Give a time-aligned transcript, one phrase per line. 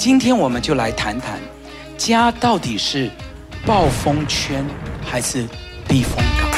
[0.00, 1.38] 今天我们就来谈谈，
[1.98, 3.10] 家到底是
[3.66, 4.64] 暴风圈
[5.04, 5.46] 还是
[5.86, 6.50] 避风港？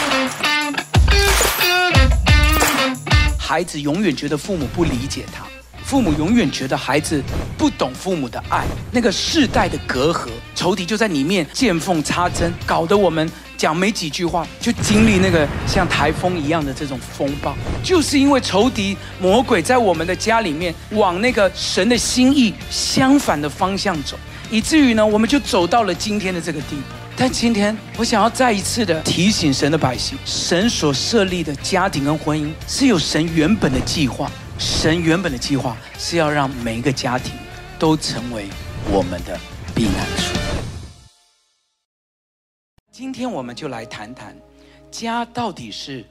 [3.36, 5.42] 孩子永远觉得父母不理解他，
[5.82, 7.20] 父母永远觉得孩子
[7.58, 13.28] 不懂父母的爱，那个世代的隔阂，仇敌就在里面见缝插针，搞得我们。
[13.62, 24.18] 讲没几句话，就经历那个像台风一样的这种风暴，就是因为仇敌魔鬼在我们的家里面往那个神的心意相反的方向走，
[24.50, 26.82] 以至于呢，我们就走到了今天的这个地步。
[27.16, 37.32] 但今天我想要再一次的提醒神的百姓，神所设立的家庭跟婚姻是有神原本的计划，神原本的计划是要让每一个家庭
[37.78, 38.46] 都成为
[38.90, 39.38] 我们的
[39.72, 40.41] 避难处。
[42.92, 44.36] 今天我们就来谈谈，
[44.90, 46.04] 家到底是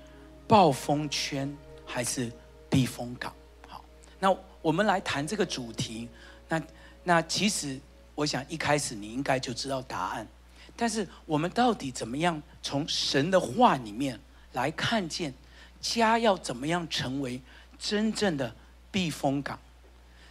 [0.47, 2.31] 暴风圈还是
[2.71, 3.31] 避风港？
[3.67, 3.85] 好，
[4.19, 6.09] 那我们来谈这个主题。
[6.49, 6.59] 那
[7.03, 7.79] 那其实
[8.15, 10.27] 我想一开始你应该就知道答案，
[10.75, 14.19] 但是我们到底怎么样从神的话里面
[14.53, 15.31] 来看见
[15.79, 17.39] 家要怎么样成为
[17.77, 18.51] 真正的
[18.89, 19.59] 避风港？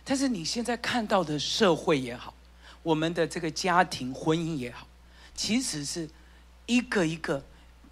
[0.03, 2.35] 但是你现在看到的社会也好，
[2.83, 4.85] 我们的这个家庭婚姻也好，
[5.33, 6.11] 其实是。
[6.71, 7.45] 一个一个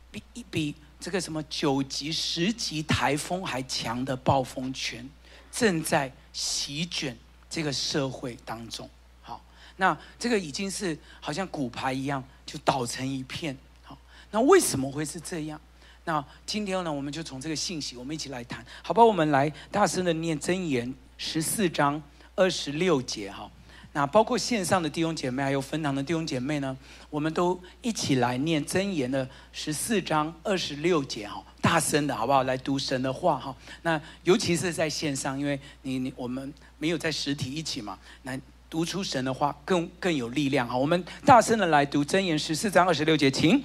[0.08, 5.04] 比一比这个什么九级、十级台风还强的暴风圈，
[5.50, 7.18] 正在席卷
[7.50, 8.88] 这个社会当中。
[9.20, 9.44] 好，
[9.78, 13.58] 那这个已经是好像骨牌一样，就倒成一片。
[13.82, 13.98] 好，
[14.30, 15.60] 那为什么会是这样？
[16.04, 19.04] 那今天呢，我们就从这个信息，我们一起来谈，好吧？
[19.04, 22.00] 我们来大声的念箴言十四章
[22.36, 23.50] 二十六节，哈。
[23.98, 26.77] 那包括线上的弟兄姐妹，还有分堂的弟兄姐妹呢，
[27.10, 32.44] 我们都一起来念箴言的十四章二十六节哈，大声的好不好？
[32.44, 33.52] 来读神的话哈。
[33.82, 38.38] 那尤其是在线上，因为你你我们没有在实体一起嘛，那
[38.70, 40.76] 读出神的话更更有力量哈。
[40.76, 43.60] 我们大声的来读箴言十四章二十六节，请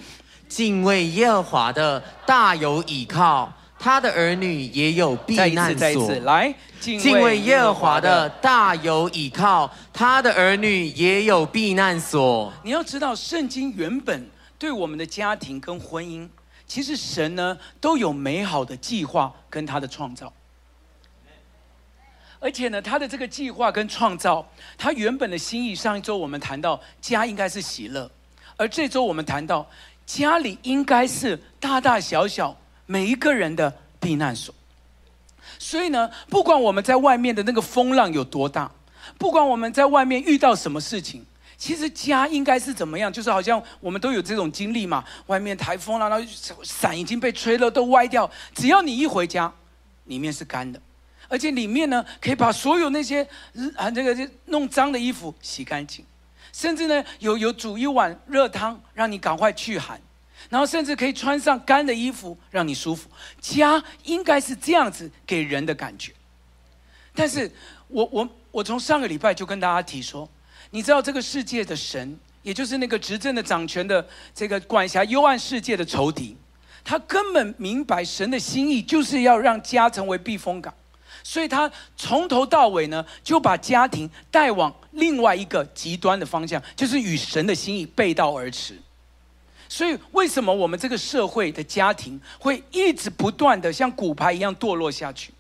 [0.49, 3.53] 敬畏耶和华的大有倚靠。
[3.83, 5.77] 他的儿女也有避难所。
[5.77, 12.53] 再一次，再一次，来，敬畏耶和华的大有倚靠，他的儿女也有避难所。
[12.63, 14.25] 你要知道，圣经原本
[14.57, 16.25] 对我们的家庭跟婚姻，
[16.65, 20.31] 其实神呢都有美好的计划跟他的创造。
[22.39, 28.09] 而且呢，他的这个计划跟创造，他原本的心意，上一周我们谈到家应该是喜乐，
[28.55, 29.69] 而这周我们谈到
[30.05, 32.57] 家里应该是大大小小。
[32.85, 34.53] 每一个人的避难所，
[35.57, 38.71] 所以呢，不管我们在外面的那个风浪有多大，
[39.17, 41.25] 不管我们在外面遇到什么事情，
[41.57, 43.11] 其实家应该是怎么样？
[43.11, 45.03] 就是好像我们都有这种经历嘛。
[45.27, 46.25] 外面台风了，然后
[46.63, 48.29] 伞已经被吹了，都歪掉。
[48.53, 49.51] 只要你一回家，
[50.05, 50.81] 里面是干的，
[51.29, 53.25] 而且里面呢，可以把所有那些
[53.75, 56.05] 啊这个弄脏的衣服洗干净，
[56.51, 60.01] 甚至呢，有有煮一碗热汤，让你赶快去寒。
[60.53, 63.09] 然后甚至可以穿上干的衣服，让你舒服。
[63.41, 66.11] 家应该是这样子给人的感觉。
[67.15, 67.51] 但是
[67.87, 70.29] 我我我从上个礼拜就跟大家提说，
[70.69, 76.37] 你知道这个世界的神，也就是那个执政的掌权的这个管辖幽暗世界的仇敌，
[76.83, 80.71] 他根本明白神的心意就是要让家成为避风港，
[81.23, 88.79] 所以他从头到尾呢，就把家庭带往另外一个极端的方向，就是与神的心意背道而驰。
[89.73, 95.33] 所以，为什么我们这个社会的家庭会一直不断的像骨牌一样堕落下去？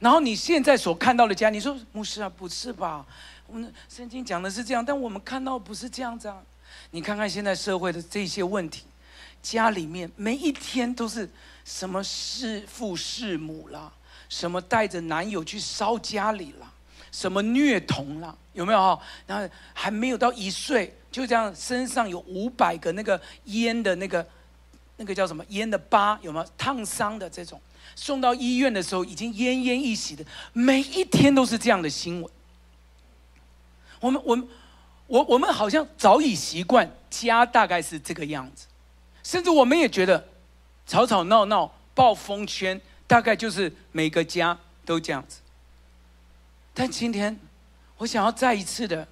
[0.00, 3.04] 然后你现在所看到的家，你说牧师啊，不是吧？
[3.46, 6.40] 我们圣经讲的是这样，但我们看到不是这样子啊。
[6.92, 8.84] 你看看现在社会的这些问题，
[9.42, 11.28] 家里面每一天都是
[11.66, 13.92] 什么弑父弑母啦，
[14.30, 16.63] 什么带着男友去烧家里啦，
[17.14, 19.00] 什么虐童了，有没有？
[19.24, 20.92] 然后还没有到一岁。
[21.12, 24.26] 就这样，身上有五百个那个烟的那个，
[24.96, 27.60] 那个叫什么烟的疤，有没有烫伤的这种？
[27.94, 32.28] 送到医院的时候已经奄奄一息的，每一天都是这样的新闻。
[34.00, 34.48] 我们我们
[35.06, 38.66] 我我们好像早已习惯家大概是这个样子，
[39.22, 40.26] 甚至我们也觉得
[40.84, 45.38] 吵吵闹闹、暴风圈大概就是每个家都这样子。
[46.74, 47.38] 但今天
[47.96, 49.08] 我想要再一次的。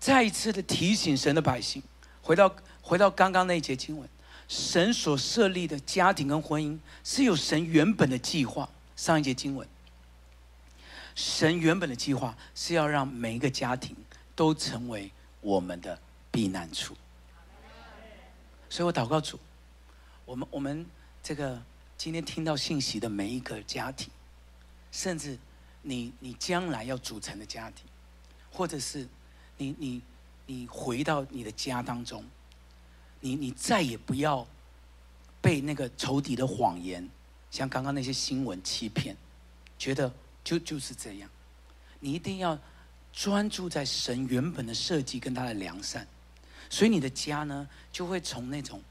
[0.00, 1.80] 再一次的提醒神的百姓，
[2.22, 4.08] 回到回到刚刚那一节经文，
[4.48, 8.68] 神所设立的家庭跟婚姻是有神原本的计划。
[8.96, 9.64] 上一节经文，
[11.14, 13.94] 神原本的计划是要让每一个家庭
[14.34, 15.08] 都成为
[15.40, 15.96] 我们的
[16.32, 16.96] 避难处。
[18.68, 19.38] 所以我祷告主，
[20.24, 20.84] 我们我们
[21.22, 21.62] 这个
[21.96, 24.10] 今天听到信息的每一个家庭，
[24.90, 25.38] 甚至
[25.82, 27.84] 你你将来要组成的家庭。
[28.54, 29.08] 或者是
[29.56, 30.02] 你你
[30.44, 32.22] 你回到你的家当中，
[33.18, 34.46] 你你再也不要
[35.40, 37.08] 被那个仇敌的谎言，
[37.50, 39.16] 像刚刚那些新闻欺骗，
[39.78, 40.12] 觉得
[40.44, 41.30] 就就是这样。
[41.98, 42.58] 你一定要
[43.10, 46.06] 专注在神原本的设计跟他的良善，
[46.68, 48.82] 所以你的家呢，就会从那种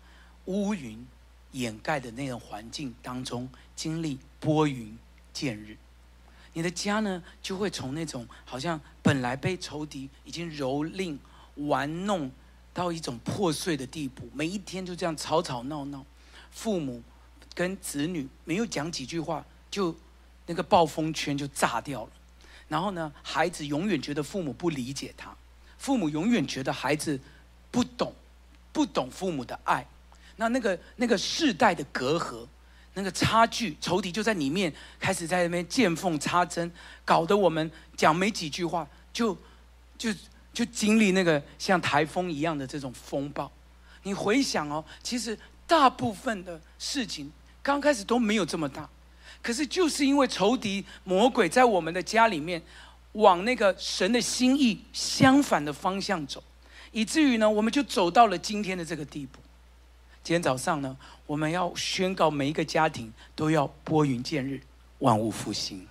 [0.46, 1.06] 乌云
[1.52, 4.98] 掩盖的那种环境当中，经历拨云
[5.32, 5.78] 见日。
[6.54, 11.18] 你的家呢，就会从那种好像本来被仇敌已经蹂躏、
[11.56, 12.30] 玩弄
[12.74, 16.06] 到一种破碎的地步，每一天就这样吵吵闹闹，
[16.52, 17.02] 父母
[17.54, 19.96] 跟子女没有讲几句话，就
[20.46, 22.12] 那个暴风圈就炸掉了。
[22.68, 25.34] 然后呢，孩子永远觉得父母不理解他，
[25.78, 27.20] 父母永远觉得孩子
[27.70, 28.14] 不懂，
[28.74, 29.88] 不懂父母的爱。
[30.36, 32.46] 那那个那个世代的隔阂。
[32.94, 36.70] 那个差距，仇敌就在里面开始在那边见缝插针，
[37.06, 39.38] 搞得我们讲没几句话，就
[39.98, 40.14] 就
[40.54, 43.50] 就经历那个像台风一样的这种风暴。
[44.04, 47.32] 你回想哦，其实大部分的事情
[47.64, 48.90] 刚开始都没有这么大，
[49.42, 52.62] 可是就是因为仇敌魔鬼在我们的家里面，
[53.14, 56.44] 往那个神的心意相反的方向走，
[56.92, 59.40] 以至于呢，我们就走到了今天的这个地步。
[60.24, 60.96] 今天早上呢，
[61.26, 64.62] 我们要宣告每一个家庭都要拨云见日，
[65.00, 65.88] 万物复兴。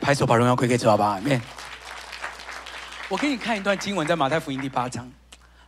[0.00, 1.08] 拍手把荣耀归给主，好不好？
[1.10, 1.40] 阿们。
[3.08, 5.10] 我给你看一段经文，在马太福音第八章。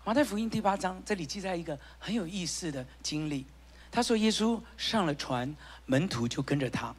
[0.04, 3.44] 马太福音第八章这里记载一个很有意思的经历。
[3.90, 5.52] 他说，耶稣上了船，
[5.86, 6.94] 门徒就跟着他。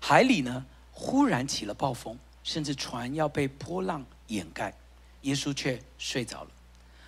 [0.00, 4.74] 海里呢，忽然起了暴风，甚至船要被波浪掩盖，
[5.22, 6.50] 耶稣却睡着了。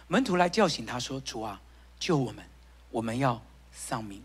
[0.06, 1.60] 门徒来叫醒他说：“主啊，
[1.98, 2.44] 救我们！”
[2.90, 3.42] 我们要
[3.72, 4.22] 丧命。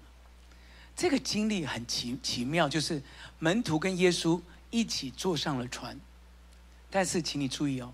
[0.95, 3.01] 这个经历很奇奇妙，就是
[3.39, 4.39] 门徒跟耶稣
[4.69, 5.99] 一起坐上了船，
[6.91, 7.91] 但是请你注意哦，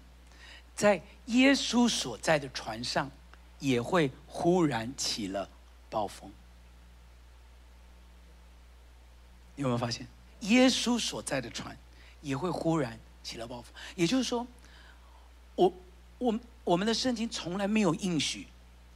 [0.76, 3.10] 在耶稣所在的船上，
[3.60, 5.50] 也会忽然起了
[5.90, 6.30] 暴风。
[9.56, 10.06] 有没有发现，
[10.42, 11.78] 耶稣所在的船
[12.22, 13.74] 也会忽然起了暴风？
[13.96, 14.46] 也就是说，
[15.56, 15.74] 我
[16.18, 18.48] 我我们的圣经从来没有应许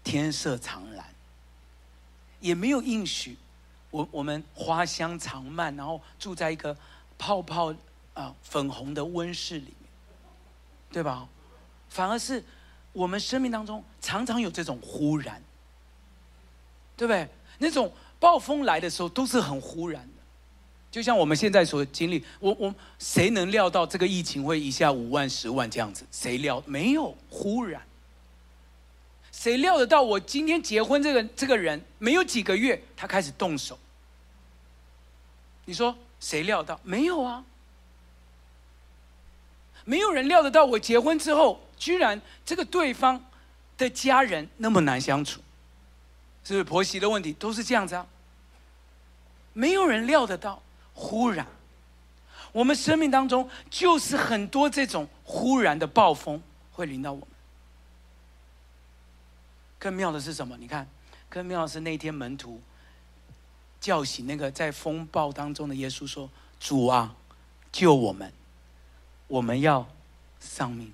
[0.04, 1.13] 天色常蓝。
[2.44, 3.38] 也没有应许，
[3.90, 6.76] 我我们花香长漫，然后住在一个
[7.18, 7.74] 泡泡
[8.14, 9.90] 啊、粉红的温室里面，
[10.92, 11.26] 对吧？
[11.88, 12.44] 反而是
[12.92, 15.42] 我们生命当中常常有这种忽然，
[16.98, 17.30] 对不对？
[17.60, 20.24] 那种暴风来的时候都是很忽然的，
[20.92, 26.06] 就像我们现在所经历，我我谁能料到这个疫情会一下五万十万这样子？
[26.12, 27.82] 谁料没有忽然？
[29.44, 33.78] 谁料得到我今天结婚这个这个人没有几个月，他开始动手。
[35.66, 36.80] 你说谁料到？
[36.82, 37.44] 没有啊，
[39.84, 43.22] 没有人料得到我结婚之后，居然这个对方
[43.78, 45.42] 的家人那么难相处，
[46.46, 48.08] 是不是婆媳的问题都是这样子啊？
[49.52, 50.64] 没有人料得到，
[50.94, 51.46] 忽然，
[52.54, 56.42] 我们生命当中就是很多这种忽然的暴风
[56.72, 57.28] 会临到我们。
[59.84, 60.56] 更妙的是什么？
[60.56, 60.88] 你看，
[61.28, 62.62] 更妙的是那天门徒
[63.82, 67.14] 叫醒那个在风暴当中的耶稣，说：“主啊，
[67.70, 68.32] 救我们！
[69.28, 69.86] 我们要
[70.40, 70.94] 丧命。”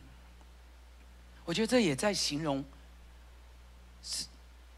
[1.45, 2.65] 我觉得这也在形容，
[4.01, 4.25] 是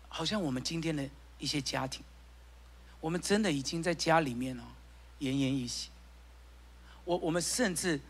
[0.10, 1.10] 好像我们今天的
[1.40, 2.04] 一些家庭，
[3.00, 4.64] 我们真的已经在家里面哦，
[5.22, 5.90] 奄奄一息。
[7.06, 8.02] 我我们甚至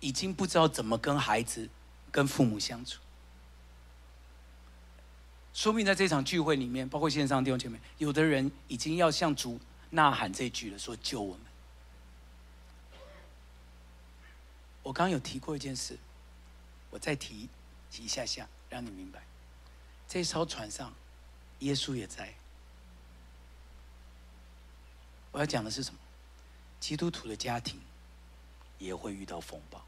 [0.00, 1.70] 已经不知道怎么跟孩子、
[2.10, 2.98] 跟父母相处。
[5.58, 9.58] 说明在这场聚会里面，包括线上弟兄姐妹，有的人已经要向主
[9.90, 11.40] 呐喊这句了，说救我们。
[14.84, 15.98] 我刚刚有提过一件事，
[16.90, 17.48] 我再提
[17.98, 19.20] 一下下，让你明白。
[20.06, 20.94] 这艘船上，
[21.58, 22.32] 耶稣也在。
[25.32, 25.98] 我要讲的是什么？
[26.78, 27.80] 基督徒的家庭
[28.78, 29.84] 也会遇到风暴。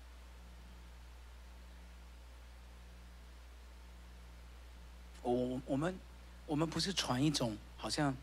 [5.23, 5.99] 我我我们
[6.47, 8.15] 我们不是传一种好像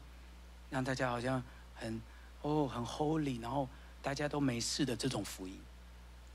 [0.69, 1.41] 让大家好像
[1.75, 2.01] 很
[2.41, 3.67] 哦很 holy，然后
[4.01, 5.59] 大家都没事的这种福音。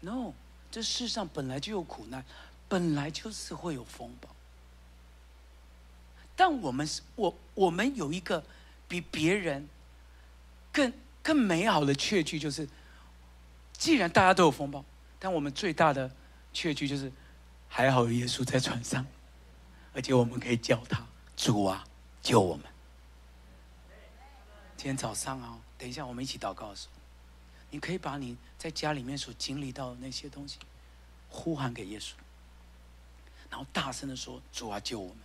[0.01, 0.33] No，
[0.71, 2.25] 这世上本来就有苦难，
[2.69, 4.29] 本来就是会有风暴。
[6.35, 8.43] 但我们是我我们有一个
[8.89, 9.69] 比别人
[10.73, 10.93] 更
[11.23, 12.69] 更美好的确据，就是
[13.73, 14.85] 既然大家都有风暴，
[15.19, 16.11] 但我们最大的
[16.53, 17.13] 确据就是
[17.69, 19.07] 还好有耶稣在船上。
[19.95, 21.05] 而且我们可以叫他
[21.37, 21.85] 主啊，
[22.23, 22.65] 救我们！
[24.77, 27.01] 今天早上啊，等一下我们一起祷告的时候，
[27.71, 30.59] 你可以把你在家里面所经历到的那些东西
[31.29, 32.13] 呼喊给耶稣。
[33.51, 35.17] 然后大声的说：“主啊，救我们！”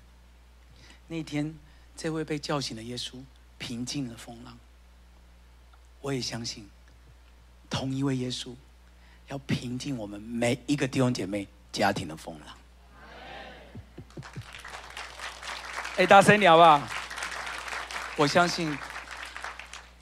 [1.08, 1.58] 那天，
[1.96, 3.24] 这位被叫醒的耶稣
[3.58, 4.58] 平静了风浪。
[6.02, 6.70] 我也相信，
[7.70, 8.54] 同一位耶稣
[9.30, 12.58] 要平静我们每一个弟兄姐妹家庭的风浪。
[15.98, 16.80] 哎，大声点好不好？
[18.18, 18.78] 我相信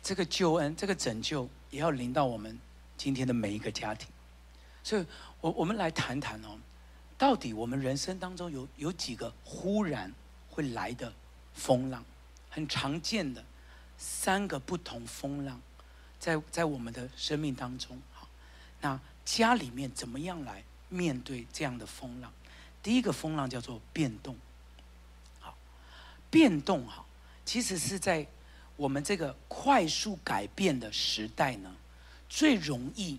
[0.04, 2.60] 这个救恩、这个拯救，也要临到我们
[2.98, 4.10] 今天的每一个家庭。
[4.84, 5.06] 所以，
[5.40, 6.60] 我我们来谈谈哦，
[7.18, 10.12] 到底我们人生当中有有几个忽然
[10.50, 11.14] 会来的
[11.54, 12.04] 风浪，
[12.50, 13.42] 很常见的
[13.98, 15.62] 三个不同风浪，
[16.20, 17.98] 在在我们的生命当中。
[18.12, 18.28] 好，
[18.82, 22.30] 那家里面怎么样来面对这样的风浪？
[22.84, 24.36] 第一个风浪叫做变动。
[26.36, 27.06] 变动哈，
[27.46, 28.28] 其实是在
[28.76, 31.74] 我们这个快速改变的时代呢，
[32.28, 33.18] 最容易。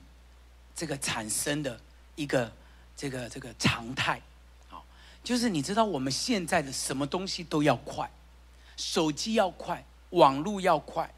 [0.78, 1.80] 这个产生的
[2.16, 2.52] 一个
[2.94, 4.20] 这个这个常态，
[4.68, 4.84] 好，
[5.24, 8.10] 就是你知道我们现在的什么东西都要快，
[8.76, 11.10] 手机要快，网络要快，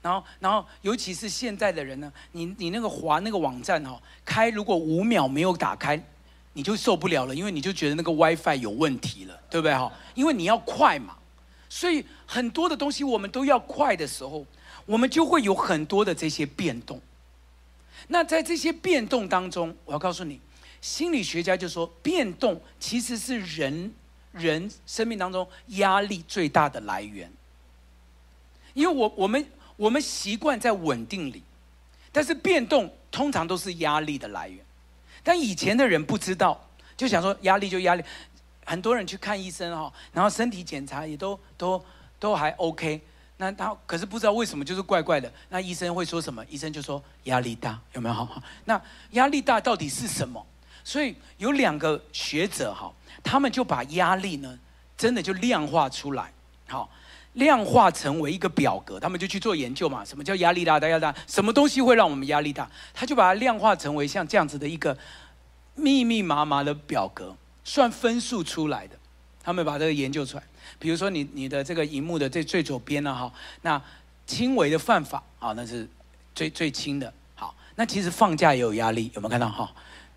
[0.00, 6.00] 然后然后尤其是现在的人呢，你你那个滑那个网站哦，开如果五秒没有打开，
[6.54, 9.90] 你就受不了了，因为你就觉得那个 WiFi 有问题了，对不对哈？
[10.14, 11.16] 因为你要快嘛，
[11.68, 14.44] 所以很多的东西我们都要快的时候，
[14.84, 17.00] 我们就会有很多的这些变动。
[18.08, 20.40] 那在这些变动当中，我要告诉你，
[20.80, 23.94] 心理学家就说，变动其实是人
[24.32, 27.32] 人生命当中压力最大的来源。
[28.74, 31.42] 因为我我们我们习惯在稳定里，
[32.10, 34.61] 但是变动通常都是压力的来源。
[35.22, 36.60] 但以前的人不知道，
[36.96, 38.04] 就想说压力就压力，
[38.64, 41.84] 很多人去看医生哈，然后身体检查也都都
[42.18, 43.00] 都还 OK。
[43.38, 45.32] 那他可是不知道为什么就是怪怪的。
[45.48, 46.44] 那医生会说什么？
[46.48, 48.14] 医生就说压力大，有没有？
[48.14, 48.42] 好好。
[48.64, 48.80] 那
[49.12, 50.44] 压力大到底是什么？
[50.84, 54.58] 所以有两个学者哈，他们就把压力呢，
[54.96, 56.32] 真的就量化出来，
[56.68, 56.90] 好，
[57.34, 59.00] 量化成为一个表格。
[59.00, 60.04] 他们就去做研究嘛。
[60.04, 60.78] 什么叫压力大？
[60.78, 61.14] 大压力大？
[61.26, 62.70] 什么东西会让我们压力大？
[62.92, 64.96] 他就把它量化成为像这样子的一个
[65.74, 68.96] 密密麻麻的表格，算分数出来的。
[69.42, 70.42] 他们把这个研究出来。
[70.78, 73.80] 比如说你你的这个荧幕的最最左边呢，哈，那
[74.26, 75.88] 轻微的犯法啊，那是
[76.34, 77.12] 最最轻的。
[77.34, 79.70] 好，那其实放假也有压力，有没有看到哈？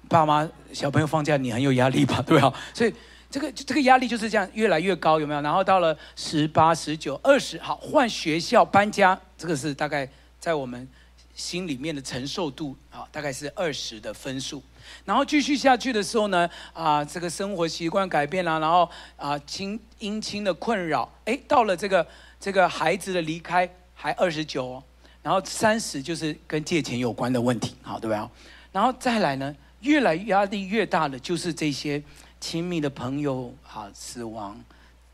[0.08, 2.22] 爸妈小朋友放假，你很有压力吧？
[2.22, 2.54] 对吧？
[2.76, 2.94] 所以
[3.30, 5.42] 这个这个压力就是这样越来越高，有没有？
[5.42, 10.88] 然后到了十八、十九、二十，好，换学校搬家，这个是大概在我们
[11.34, 14.64] 心里面的承受度啊，大概是二十的分数。
[15.04, 22.08] 然后继续下去的时候呢，啊，这个生活习惯改变了，然后啊，亲姻亲的困扰，哎，到了这个
[22.40, 24.84] 这个孩子的离开，还二十九哦，
[25.24, 28.30] 然后三十就是跟借钱有关的问题，好，对吧？
[28.72, 32.02] 然后再来呢，越来压力越大的就是这些
[32.48, 34.64] 亲密的朋友啊死亡，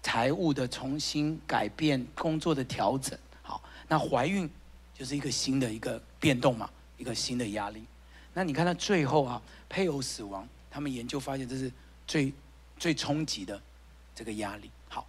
[0.04, 4.50] 财务的重新改变，工作的调整，好，那怀孕
[4.94, 7.86] 就是一个新的一个变动嘛，一个新的压力。
[8.34, 11.72] 那你看到最后啊，配偶死亡，他们研究发现这是
[12.06, 12.34] 最
[12.78, 13.62] 最冲击的
[14.14, 14.70] 这个压力。
[14.90, 15.08] 好，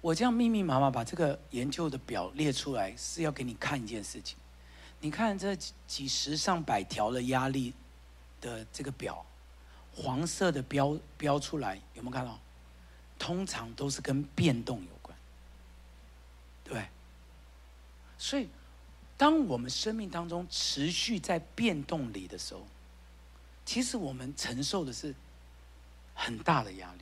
[0.00, 4.36] 我这样密密麻麻把这个研究的表列出来，是要给你看一件事情。
[4.98, 5.54] 你看这
[5.86, 7.72] 几十上百条的压力
[8.40, 9.24] 的这个表，
[9.96, 12.38] 黄色的标标出来，有没有看到？
[13.18, 15.16] 通常都是跟变动有关，
[16.62, 16.86] 对。
[18.18, 18.48] 所以。
[19.18, 22.66] 当我们生命当中持续在变动里的时候，
[23.64, 25.14] 其实我们承受的是
[26.14, 27.00] 很大的压力。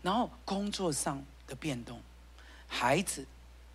[0.00, 2.00] 然后工作上的变动，
[2.68, 3.26] 孩子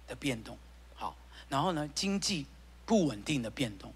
[0.07, 0.57] 的变动，
[0.95, 1.17] 好，
[1.49, 2.45] 然后呢，经济
[2.85, 3.93] 不稳定的变动，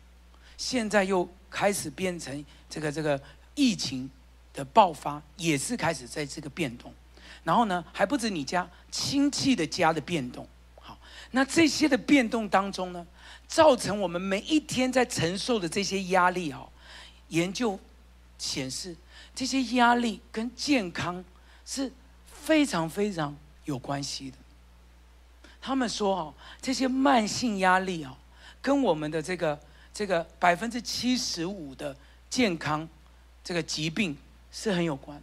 [0.58, 3.18] 现在又开始变成这个这个
[3.58, 4.10] 疫情
[4.54, 6.94] 的爆发，也是开始在这个变动。
[7.44, 10.48] 然后呢，还不止你家亲戚的家的变动。
[10.76, 10.98] 好
[11.32, 13.06] 那这些的变动当中呢，
[13.48, 16.70] 造成我们每一天在承受的这些压力哦，
[17.30, 17.80] 研究
[18.38, 18.96] 显示，
[19.34, 21.24] 这些压力跟健康
[21.66, 21.92] 是
[22.26, 23.36] 非常非常
[23.66, 24.38] 有关系的。
[25.60, 28.16] 他们说哦，这些慢性压力哦，
[28.62, 29.60] 跟我们的这个
[29.94, 31.96] 这个百分之七十五的
[32.30, 32.88] 健康
[33.48, 34.18] 这个疾病
[34.52, 35.22] 是很有关。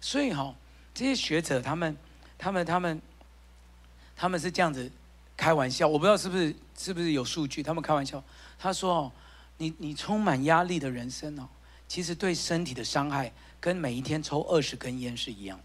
[0.00, 0.54] 所以哈，
[0.94, 1.94] 这些学者他们
[2.38, 2.64] 他们。
[2.64, 3.02] 他们
[4.16, 4.90] 他们是这样子
[5.36, 7.62] 开玩笑，我不知道是不是是不是有数据。
[7.62, 8.22] 他们开玩笑，
[8.58, 9.12] 他说：“哦，
[9.58, 11.46] 你你充满压力的人生哦，
[11.86, 15.60] 其实对身体的伤害跟每一天抽二十根烟是一样。”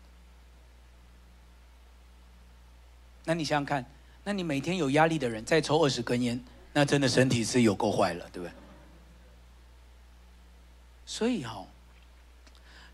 [3.23, 3.85] 那你想想看，
[4.25, 8.58] 那你每天有压力的人再抽二十根烟，那真的身体是有够坏了，对不对？
[11.09, 11.67] 所以哈、哦，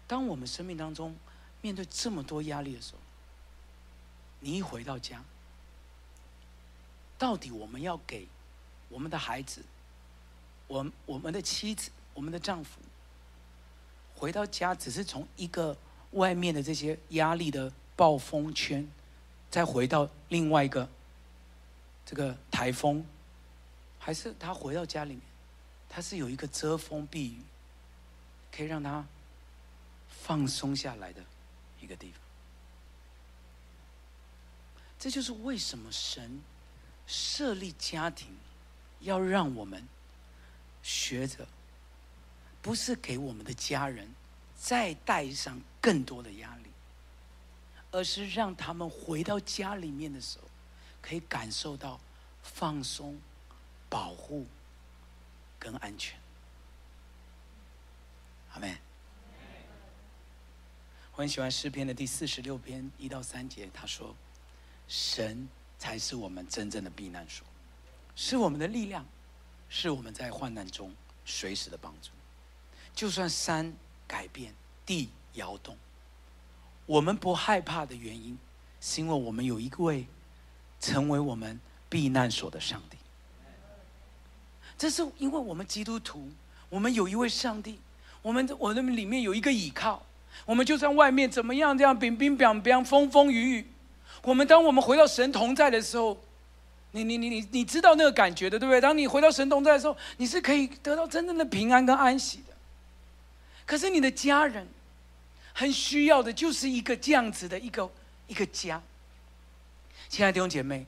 [0.07, 1.13] 当我们生命当中
[1.61, 2.99] 面对这么多压力的时候，
[4.39, 5.21] 你一回到家，
[7.17, 8.25] 到底我们要给
[8.87, 9.61] 我们的孩子、
[10.67, 12.79] 我我们的妻子、我们的丈夫，
[14.15, 15.75] 回到家只是从一个
[16.11, 18.89] 外面的这些压力的暴风圈，
[19.51, 20.87] 再回到另外一个
[22.05, 23.05] 这个台风，
[23.99, 25.21] 还是他回到家里面，
[25.89, 27.41] 他是有一个遮风避雨，
[28.55, 29.05] 可以让他
[30.07, 31.21] 放松下来的
[31.81, 32.19] 一个地方。
[34.97, 36.41] 这就是为什么神
[37.05, 38.35] 设立家庭，
[39.01, 39.85] 要让我们
[40.81, 41.45] 学着，
[42.61, 44.09] 不是给我们的家人
[44.57, 46.69] 再带上更多的压力，
[47.91, 50.45] 而是让他们回到家里面的时候，
[51.01, 51.99] 可以感受到
[52.41, 53.19] 放松、
[53.89, 54.47] 保护
[55.59, 56.24] 跟安全。
[58.55, 58.75] 阿门。
[61.13, 64.15] 我很喜欢诗篇的第四十六篇一到三节，他说。
[64.87, 67.43] 神才是我们真正的避难所，
[68.15, 69.03] 是我们的力量，
[69.67, 70.93] 是我们在患难中
[71.25, 72.11] 随时的帮助。
[72.93, 73.73] 就算山
[74.07, 74.53] 改变，
[74.85, 75.75] 地摇动，
[76.85, 78.37] 我们不害怕的原因，
[78.79, 80.05] 是因为我们有一位
[80.79, 81.59] 成为我们
[81.89, 82.97] 避难所的上帝。
[84.77, 86.29] 这是因为我们基督徒，
[86.69, 87.79] 我们有一位上帝，
[88.25, 90.03] 我们我们里面有一个依靠。
[90.47, 93.67] 我们就算外面怎么样，这样冰冰凉凉，风风雨雨。
[94.23, 96.19] 我们当我们回到神同在的时候，
[96.89, 98.81] 你你你你你知道那个感觉的，对不对？
[98.81, 102.53] 当你回到神同在的时候，你是可以得到真正的平安跟安息的。
[103.63, 104.67] 可是你的家人
[105.53, 107.87] 很需要的就是一个这样子的一个
[108.25, 108.81] 一个家。
[110.09, 110.87] 亲爱的弟兄姐妹，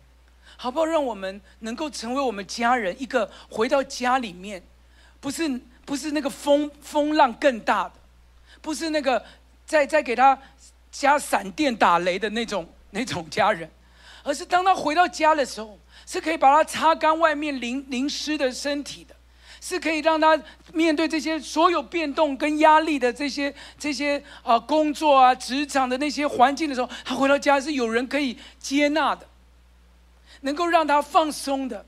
[0.56, 0.86] 好不好？
[0.86, 4.64] 让我们能够成为我们家人一个回到家里面，
[5.20, 7.94] 不是不是那个风风浪更大的，
[8.62, 9.26] 不是那个
[9.66, 10.38] 再再给他
[10.92, 12.70] 加闪电打雷的那种。
[12.92, 13.70] 那种家人，
[14.24, 19.14] 而是当他回到家的时候，是可以把他擦干外面淋淋湿的身体的，
[19.60, 29.28] 是可以让他面对这些所有变动跟压力的这些这些啊、工作啊职场的那些环境的时候，他回到家是有人可以接纳的，
[30.42, 31.86] 能够让他放松的。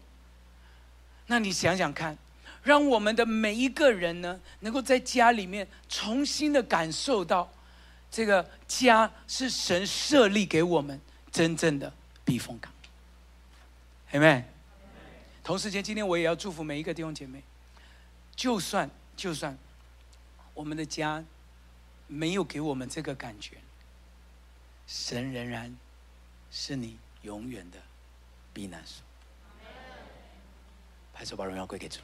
[1.27, 2.17] 那你想想看，
[2.63, 7.51] 让我们的每一个人呢，能够在家里面重新的感受到。
[8.11, 10.99] 这个家是神设立给我们
[11.31, 11.93] 真正的
[12.25, 12.73] 避风港，
[14.11, 14.43] 阿们。
[15.43, 17.43] 同时间，今天我也要祝福每一个弟兄姐妹，
[18.35, 19.55] 就算就算
[20.55, 21.23] 我们的家
[22.07, 23.57] 没有给我们这个感觉，
[24.87, 25.77] 神仍然
[26.49, 27.77] 是你永远的
[28.51, 29.03] 避难所。
[31.13, 31.99] 拍手把荣耀归给主。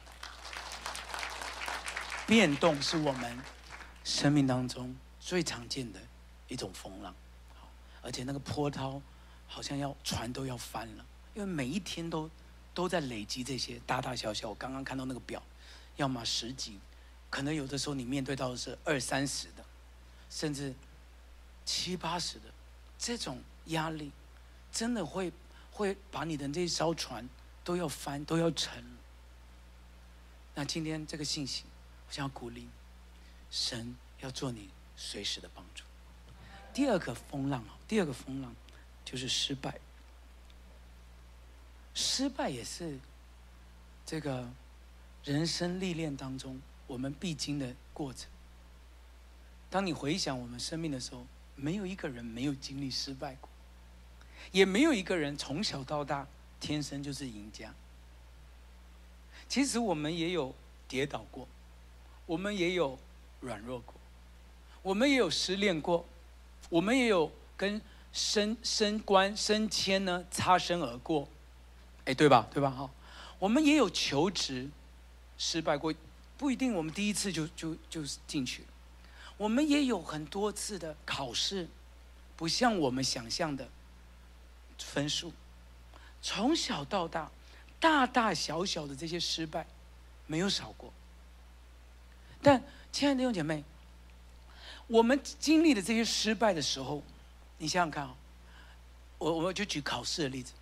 [2.26, 3.38] 变动是我们
[4.04, 4.94] 生命当中。
[5.18, 5.98] 最常见的
[6.46, 7.12] 一种风浪，
[8.00, 9.02] 而且那个波涛
[9.48, 12.30] 好像要船都要翻了，因为每一天都
[12.72, 14.50] 都在累积这些大大小小。
[14.50, 15.42] 我刚刚看到那个表，
[15.96, 16.78] 要么十几，
[17.28, 19.64] 可能有的时候你面对到的是二三十的，
[20.30, 20.72] 甚至
[21.64, 22.44] 七八十的
[22.96, 24.12] 这种压力，
[24.70, 25.32] 真的会
[25.72, 27.28] 会把你的这艘船
[27.64, 28.84] 都要翻都要沉。
[30.54, 31.64] 那今天这个信息，
[32.06, 32.68] 我想要鼓励
[33.50, 34.70] 神要做你。
[34.98, 35.84] 随时的帮助。
[36.72, 38.56] 第二个风浪啊，第二个风浪
[39.04, 39.78] 就是失败。
[41.92, 42.98] 失败也是
[44.06, 44.48] 这个
[45.22, 48.30] 人生历练当中我们必经的过程。
[49.68, 53.50] 当你回想我们生命的时候，没有一个人没有经历失败过，
[54.50, 56.26] 也没有一个人从小到大
[56.58, 57.74] 天生就是赢家。
[59.46, 60.54] 其实我们也有
[60.88, 61.46] 跌倒过，
[62.26, 62.98] 我们也有
[63.40, 63.94] 软弱过。
[64.82, 66.06] 我们也有失恋过，
[66.68, 67.80] 我们也有跟
[68.12, 71.28] 升升官升迁呢擦身而过，
[72.04, 72.46] 哎，对吧？
[72.52, 72.70] 对吧？
[72.70, 72.90] 哈，
[73.38, 74.68] 我们也有求职
[75.36, 75.92] 失败过，
[76.38, 78.64] 不一定我们第一次就就就进去。
[79.36, 81.68] 我们也有很多次的考试，
[82.36, 83.68] 不像我们想象的
[84.78, 85.32] 分数。
[86.22, 87.30] 从小到大，
[87.80, 89.66] 大大小小的这些失败，
[90.26, 90.92] 没有少过。
[92.46, 93.64] 但亲爱的弟兄姐妹。
[94.86, 97.02] 我们经历的这些失败的时候，
[97.58, 98.14] 你想想看啊，
[99.18, 100.52] 我我就举考试的例子，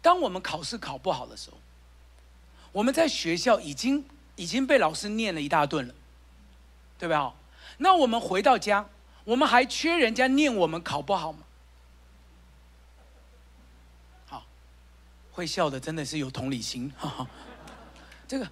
[0.00, 1.56] 当我们考试考不好的时候，
[2.70, 4.04] 我们在学校已经
[4.36, 5.94] 已经被老师念了一大顿了，
[7.00, 7.34] 对吧？
[7.78, 8.88] 那我们回到家，
[9.24, 11.40] 我们还缺人家念我们考不好吗？
[14.26, 14.46] 好，
[15.32, 17.26] 会笑的真的是有同理心，哈哈，
[18.28, 18.48] 这个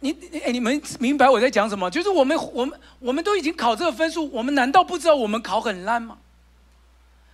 [0.00, 0.12] 你
[0.44, 1.90] 哎，你们明白我在讲什么？
[1.90, 6.18] 就是我们我们我们都已经考这个分数，我们难道不知道我们考很烂吗？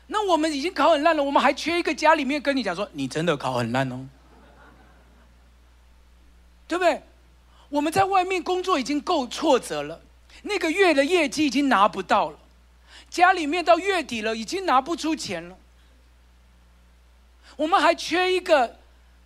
[0.06, 4.06] 那我们已经考很烂了，我们还缺一个家里面跟你讲说，你真的考很烂哦，
[6.66, 7.02] 对不对？
[7.68, 10.00] 我们在外面工作已经够挫折了，
[10.42, 12.38] 那个月的业绩已经拿不到了，
[13.08, 15.56] 家里面到月底了已经拿不出钱了，
[17.56, 18.79] 我们还缺一个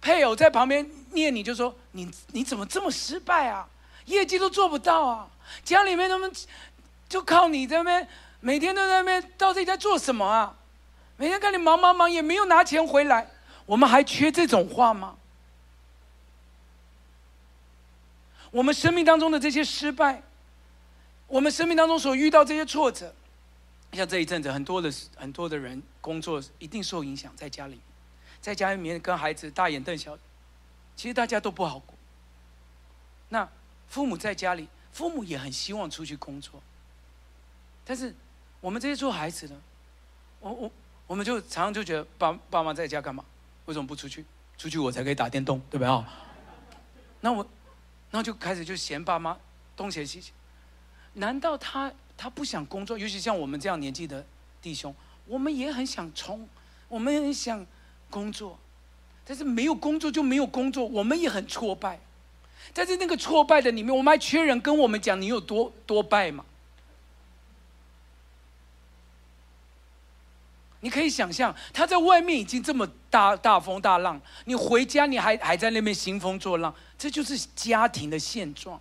[0.05, 3.67] 配偶在旁边念你，就说你你怎么这么失败啊？
[4.05, 5.27] 业绩都做不到啊！
[5.64, 6.31] 家里面他们
[7.09, 8.09] 就靠你在那边，
[8.40, 10.55] 每天都在那边，到底在做什么啊？
[11.17, 13.27] 每天看你忙忙忙，也没有拿钱回来，
[13.64, 15.17] 我们还缺这种话吗？
[18.51, 20.23] 我们生命当中的这些失败，
[21.27, 23.14] 我们生命当中所遇到这些挫折，
[23.95, 27.81] 像这一阵子很多的很多的人工作一定受影响，在家里，
[28.44, 30.18] 在家里面跟孩子大眼瞪小，
[30.94, 31.94] 其实大家都不好过。
[33.30, 33.48] 那
[33.88, 36.62] 父母在家里，父母也很希望出去工作，
[37.87, 38.14] 但是
[38.61, 39.57] 我们这些做孩子的，
[40.40, 40.70] 我我
[41.07, 43.24] 我们就常常就觉得爸爸妈在家干嘛？
[43.64, 44.22] 为什么不出去？
[44.59, 46.07] 出去我才可以打电动，对不对啊？
[47.22, 47.46] 那我。
[48.11, 49.37] 那就开始就嫌爸妈
[49.74, 50.33] 东嫌西嫌，
[51.14, 52.96] 难道他他不想工作？
[52.98, 54.24] 尤其像我们这样年纪的
[54.62, 54.94] 弟兄，
[55.26, 56.46] 我们也很想冲，
[56.88, 57.66] 我们也很想
[58.14, 58.57] 工作，
[59.24, 61.98] 但是没有工作就没有工作，我们也很挫败。
[62.72, 66.44] 但是那个挫败的里面，我们还缺人跟我们讲你有多多败吗？
[70.79, 76.72] 你可以想象他在外面已经这么大大风大浪，你回家你还还在那边兴风作浪。
[76.96, 78.81] 这就是家庭的现状。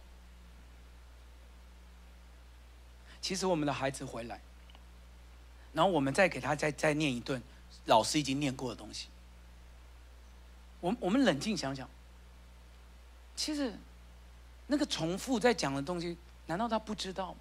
[3.19, 4.39] 其实我们的孩子回来，
[5.74, 7.41] 然后我们再给他再再念一顿
[7.86, 9.08] 老师已经念过的东西。
[10.84, 11.89] 我我们冷静想想，
[13.38, 13.74] 其实
[14.67, 16.17] 那个重复在讲的东西，
[16.48, 17.34] 难道他不知道？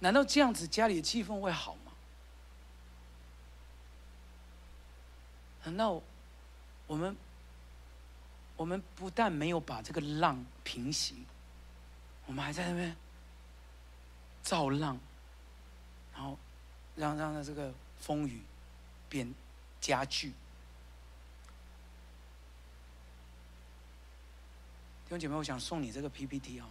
[0.00, 1.92] 难道这样子家里的气氛会好吗？
[5.64, 6.02] 难道
[6.86, 7.16] 我们？
[8.56, 11.24] 我们不但没有把这个浪平息，
[12.26, 12.94] 我们还在那边
[14.42, 14.98] 造浪，
[16.12, 16.38] 然后
[16.94, 18.42] 让让它这个风雨
[19.08, 19.32] 变
[19.80, 20.34] 加剧。
[25.10, 26.66] 兄弟姐妹，我想送你这个 PPT 哦。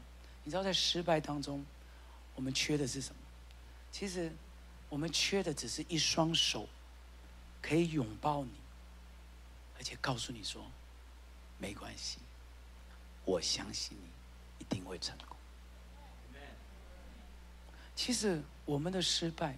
[0.46, 1.66] 你知道在失败当中，
[2.36, 3.20] 我们缺的是什么？
[3.92, 4.32] 其实
[4.88, 6.66] 我们缺的只是一双手，
[7.62, 8.52] 可以拥抱你，
[9.78, 10.66] 而且告诉你说。
[11.58, 12.20] 没关系，
[13.26, 15.36] 我相信你一定会成功。
[17.94, 19.58] 其实我们的失败，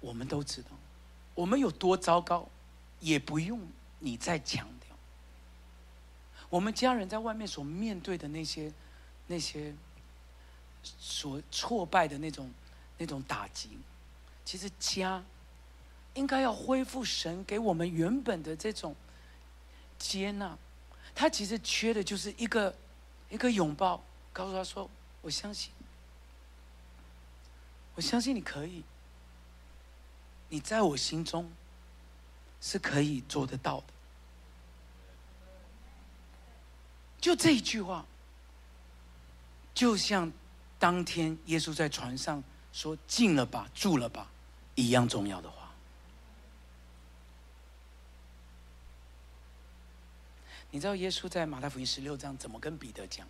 [0.00, 0.70] 我们都知道，
[1.34, 2.48] 我们有多糟糕，
[3.00, 3.60] 也不用
[3.98, 4.66] 你再强。
[6.50, 8.72] 我们家人在外面所面对的那些、
[9.26, 9.74] 那些
[10.82, 12.50] 所挫败的那种、
[12.96, 13.78] 那种打击，
[14.44, 15.22] 其实家
[16.14, 18.94] 应该要恢复神给我们原本的这种。
[19.98, 20.56] 接纳，
[21.12, 22.72] 他其实缺的就是一个
[23.28, 24.00] 一个拥抱，
[24.32, 24.88] 告诉他说
[25.20, 25.72] ：“我相信，
[27.96, 28.84] 我相信你可以，
[30.48, 31.50] 你在我心中
[32.60, 33.86] 是可以做得到的。”
[37.20, 38.04] 就这一句话，
[39.74, 40.30] 就像
[40.78, 44.30] 当天耶稣在船上说“进了吧，住了吧”
[44.76, 45.72] 一样重要的话。
[50.70, 53.26] 你知道耶稣在马太福音十六章怎么跟彼得讲？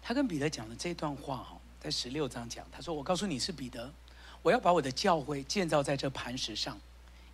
[0.00, 3.92] 他跟彼得讲的这段话哈，在十六章讲，他说：“我告诉你是彼得，
[4.40, 6.80] 我要把我的教会建造在这磐石上，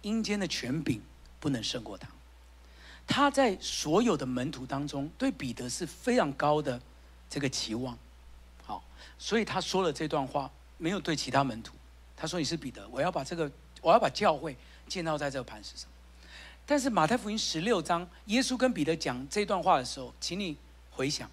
[0.00, 1.02] 阴间的权柄
[1.38, 2.08] 不能胜过他。”
[3.06, 6.80] 他在所有的门徒当中，对彼得是非常高的
[7.28, 7.98] 这个期望，
[8.64, 8.82] 好，
[9.18, 11.74] 所以他说了这段话，没有对其他门徒，
[12.16, 14.56] 他说：“你是彼得，我要把这个，我要把教会
[14.88, 15.88] 建造在这个磐石上。”
[16.64, 20.56] 但是马太福音十六章，耶稣跟彼得讲这段话的时候，请你
[20.90, 21.28] 回想，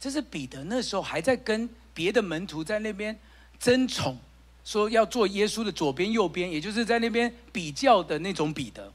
[0.00, 3.16] 这是彼得那时候还在跟别的门徒在那边
[3.60, 4.18] 争宠，
[4.64, 8.92] 说要做耶稣的左边右边，也就是在那边比较的那种彼得。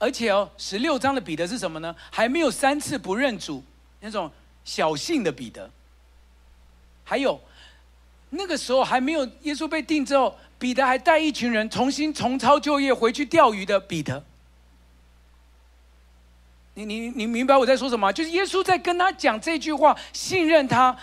[0.00, 1.94] 而且哦，十六章的彼得是什么呢？
[2.10, 3.62] 还没有三次不认主
[4.00, 4.28] 那种
[4.64, 5.70] 小性的彼得。
[7.04, 7.38] 还有
[8.30, 14.24] 那个时候还没有耶稣被定之后，彼得还带一群人重新重操旧业回去钓鱼的彼得。
[16.74, 18.12] 你你你明白我在说什么？
[18.12, 20.96] 就是耶稣在跟他讲这句话，信任他，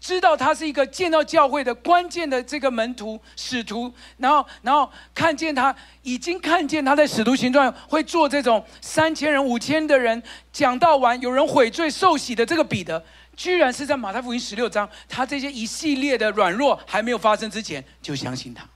[0.00, 13.04] 知道他是一个建造教会的关键的这个门徒使徒，然后然后看见他已经看见他在使徒行传会做这种三千人五千的人讲到完，有人悔罪受洗的这个彼得，
[13.36, 18.66] 居然是在马太福音十六章，他这些一系列的软弱还没有发生之前就相信他。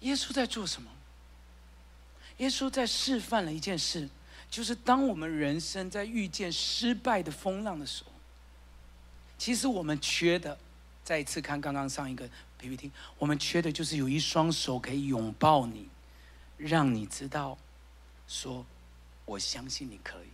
[0.00, 0.88] 耶稣在做什么？
[2.38, 4.08] 耶稣在示范了一件事，
[4.50, 8.10] 就是当我们人生在遇见失败的风浪的时候，
[9.38, 10.58] 其实我们缺的，
[11.04, 15.88] 再一次看刚刚上一个 PPT，我们缺的就是有一双手可以拥抱你，
[16.56, 17.56] 让你知道，
[18.26, 18.64] 说
[19.24, 20.28] 我相信你可以。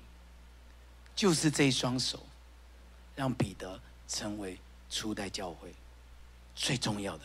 [1.15, 2.25] 就是这一双手，
[3.15, 4.59] 让彼得成为
[4.89, 5.75] 初代教会
[6.55, 7.25] 最重要的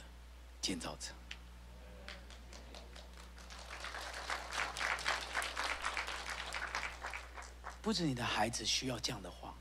[0.61, 1.11] 建造者。
[7.85, 9.53] 不止你的孩子需要这样的话，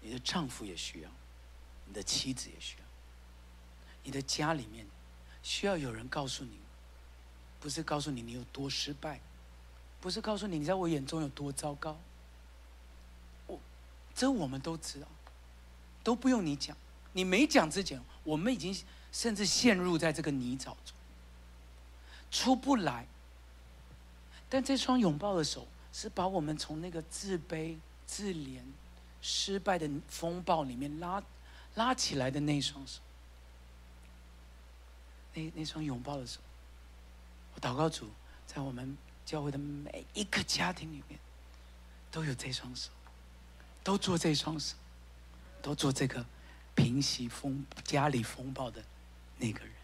[0.00, 1.10] 你的丈夫也需要，
[1.84, 2.84] 你的妻子也需要，
[4.02, 4.86] 你的家里面
[5.42, 6.58] 需要有人告诉你，
[7.60, 9.20] 不是告诉你你有多失败，
[10.00, 11.98] 不是告诉你你在我眼中有多糟糕。
[13.46, 13.60] 我，
[14.14, 15.06] 这我们都知道，
[16.02, 16.74] 都不用你讲，
[17.12, 18.74] 你没讲之前，我们已经
[19.12, 20.96] 甚至陷入在这个泥沼中，
[22.30, 23.06] 出不来。
[24.48, 25.68] 但这双拥抱的手。
[25.92, 27.76] 是把我们从那个自卑、
[28.06, 28.60] 自怜、
[29.20, 31.22] 失败的风暴里面拉
[31.74, 33.00] 拉起来的那双手，
[35.34, 36.40] 那那双拥抱的手。
[37.54, 38.10] 我祷告主，
[38.46, 41.20] 在我们教会的每一个家庭里面，
[42.10, 42.90] 都有这双手，
[43.84, 44.74] 都做这双手，
[45.60, 46.24] 都做这个
[46.74, 48.82] 平息风家里风暴的
[49.36, 49.74] 那个人，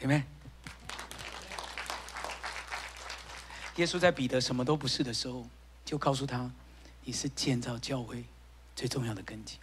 [0.00, 0.22] 有没有？
[3.78, 5.46] 耶稣在彼得什么都不是的时候，
[5.84, 6.50] 就告诉他
[7.04, 8.24] ：“你是建造教会
[8.74, 9.56] 最重要的根基。”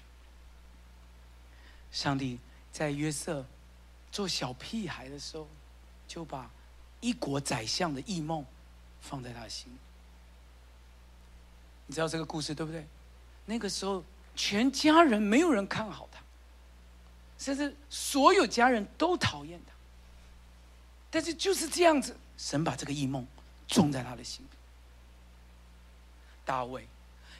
[1.91, 2.39] 上帝
[2.71, 3.45] 在约瑟
[4.13, 5.45] 做小屁孩的时候，
[6.07, 6.49] 就把
[7.01, 8.45] 一国宰相的异梦
[9.01, 9.67] 放在他心。
[11.85, 12.87] 你知道这个故事对不对？
[13.45, 14.01] 那个时候，
[14.33, 16.21] 全家人没有人看好他，
[17.37, 19.73] 甚至所有家人都讨厌他。
[21.11, 23.27] 但是就是这样子，神把这个异梦。
[23.67, 24.49] 种在他的心里。
[26.43, 26.87] 大卫，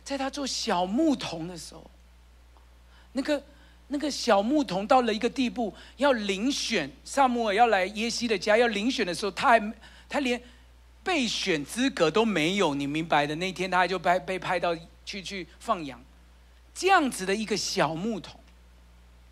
[0.03, 1.89] 在他做小牧童的时候，
[3.11, 3.43] 那个
[3.87, 9.73] 那个小牧童到了一个地步，要遴选撒母耳要来耶西的家，要遴选的时候，他还
[10.09, 10.41] 他连
[11.03, 13.35] 备选资格都没有，你明白的？
[13.35, 16.03] 那天他就被被派到去去放羊，
[16.73, 18.39] 这样子的一个小牧童，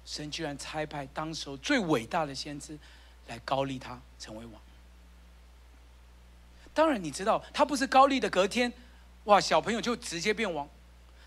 [0.06, 2.78] 神居然差派当时候最伟大的先知
[3.28, 4.62] 来高利他成为王。
[6.74, 8.72] 当然，你知道他不是膏立的隔天，
[9.26, 10.68] 哇，小朋友就直接变王，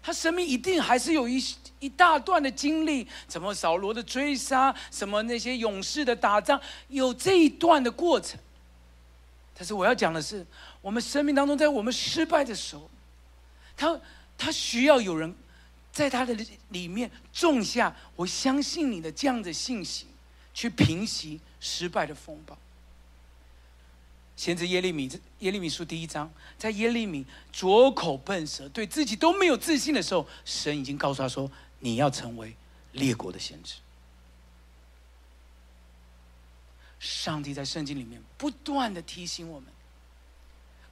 [0.03, 1.43] 他生命一定还是有一
[1.79, 8.39] 一大段的经历，什么扫罗的追杀，什么那些勇士的打仗，有这一段的过程。
[9.55, 10.45] 但是我要讲的是，
[10.83, 12.91] 我们生命当中，在我们失败的时候，
[13.77, 14.01] 他
[14.37, 15.35] 他需要有人
[15.93, 16.37] 在他的
[16.71, 20.09] 里面种下我相信你的这样的信心，
[20.53, 22.59] 去平息失败的风暴。
[24.37, 32.55] 先知耶利米，耶利米书第一章，在耶利米拙口笨舌，对自己都没有自信的时候，神已经告诉他说：“你要成为
[32.92, 33.77] 列国的先知。”
[37.01, 39.72] 上帝在圣经里面不断的提醒我们，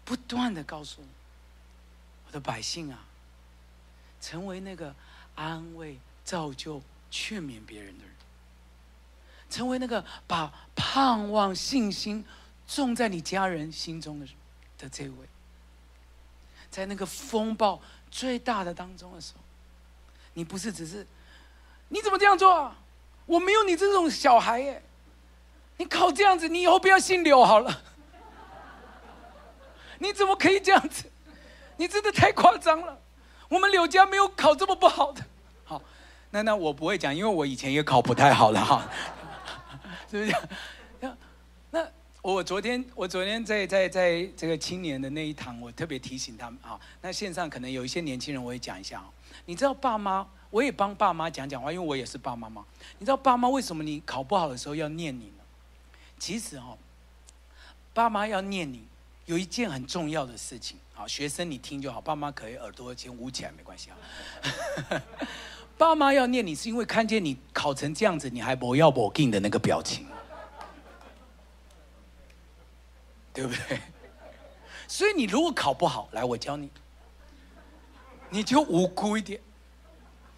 [0.06, 1.02] 不断的告诉
[2.26, 3.04] 我的百姓啊，
[4.22, 4.94] 成为那个
[5.34, 6.80] 安慰、造就、
[7.10, 8.14] 劝勉别人的人，
[9.50, 12.24] 成为那个把盼望、信心。
[12.66, 14.26] 种在你家人心中的
[14.78, 15.16] 的这位，
[16.70, 19.40] 在那个风暴最大的当中的时候，
[20.32, 21.06] 你不是只是，
[21.88, 22.76] 你怎么这样做啊？
[23.26, 24.82] 我没有你这种小孩耶，
[25.78, 27.82] 你考这样子，你以后不要姓刘好了。
[29.98, 31.04] 你怎么可以这样子？
[31.76, 32.98] 你真的太夸张了。
[33.48, 35.24] 我们柳家没有考这么不好的。
[35.64, 35.80] 好，
[36.30, 38.90] 那那我不会讲，因为我以前也考不太好了哈，
[40.10, 40.36] 是不是？
[42.24, 46.80] 我昨天，我昨天在在在这个青年的那一堂，我特别提醒他们啊。
[47.02, 49.10] 那线上可能有一些年轻人，我也讲一下啊。
[49.44, 52.64] 你知道爸妈，我也帮爸妈讲讲话，因为我也是爸妈嘛。
[52.98, 55.44] 你知道爸妈为什么你考不好的时候要念你呢？
[56.18, 56.78] 其实哦，
[57.92, 58.86] 爸妈要念你，
[59.26, 61.06] 有一件很重要的事情啊。
[61.06, 65.02] 学生你听就好，爸妈可以耳朵先捂起来没关系啊。
[65.76, 70.06] 爸妈要念你，是因为看见你考成这样子，你还不要不进的那个表情。
[73.34, 73.80] 对不对？
[74.86, 76.70] 所以你如果考不好，来我教你，
[78.30, 79.40] 你就无辜一点，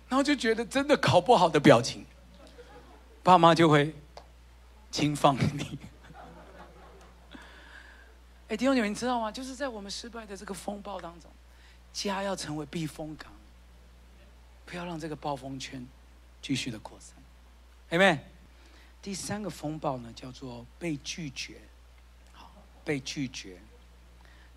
[0.09, 2.07] 然后就觉得真的考不好的表情，
[3.23, 3.95] 爸妈就会
[4.91, 5.79] 轻放你。
[8.49, 9.31] 哎，弟兄姐妹，你知道吗？
[9.31, 11.31] 就是在我们失败的这个风暴当中，
[11.93, 13.31] 家要成为避风港，
[14.65, 15.87] 不要让这个暴风圈
[16.41, 17.15] 继续的扩散。
[17.91, 18.21] Amen。
[19.03, 21.61] 第三个风暴呢，叫做被拒绝。
[22.87, 23.61] 被拒绝。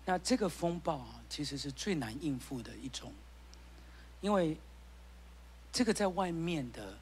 [0.06, 3.12] 那这个风暴啊，其实是最难应付的一种，
[4.20, 4.56] 因为
[5.72, 6.96] 这个在外面的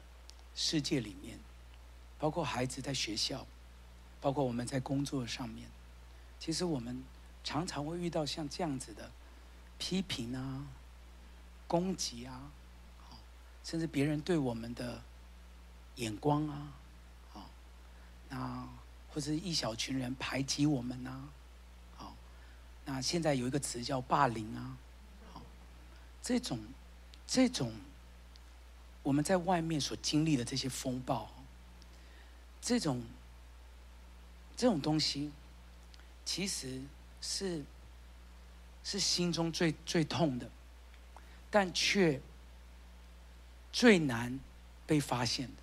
[0.55, 1.39] 世界里面，
[2.17, 3.45] 包括孩子在学校，
[4.19, 5.69] 包括我们在工作上面。
[6.39, 7.03] 其实我们
[7.43, 9.11] 常常会遇到像这样子的
[9.77, 10.67] 批评啊、
[11.67, 12.51] 攻击啊，
[13.63, 15.01] 甚至别人对我们的
[15.95, 16.73] 眼光啊，
[17.33, 17.49] 啊，
[18.29, 18.69] 那
[19.13, 21.29] 或者一小群人排挤我们呐，
[21.95, 22.15] 好，
[22.85, 24.77] 那现在有一个词叫霸凌啊，
[25.33, 25.41] 好，
[26.21, 26.59] 这种
[27.27, 27.73] 这种
[29.03, 31.29] 我们在外面所经历的这些风暴，
[32.61, 33.03] 这种
[34.55, 35.31] 这种东西。
[36.25, 36.79] 其实
[37.21, 37.65] 是
[38.83, 40.47] 是心中最最痛的，
[41.49, 42.21] 但却
[43.73, 44.39] 最难
[44.85, 45.53] 被发现的。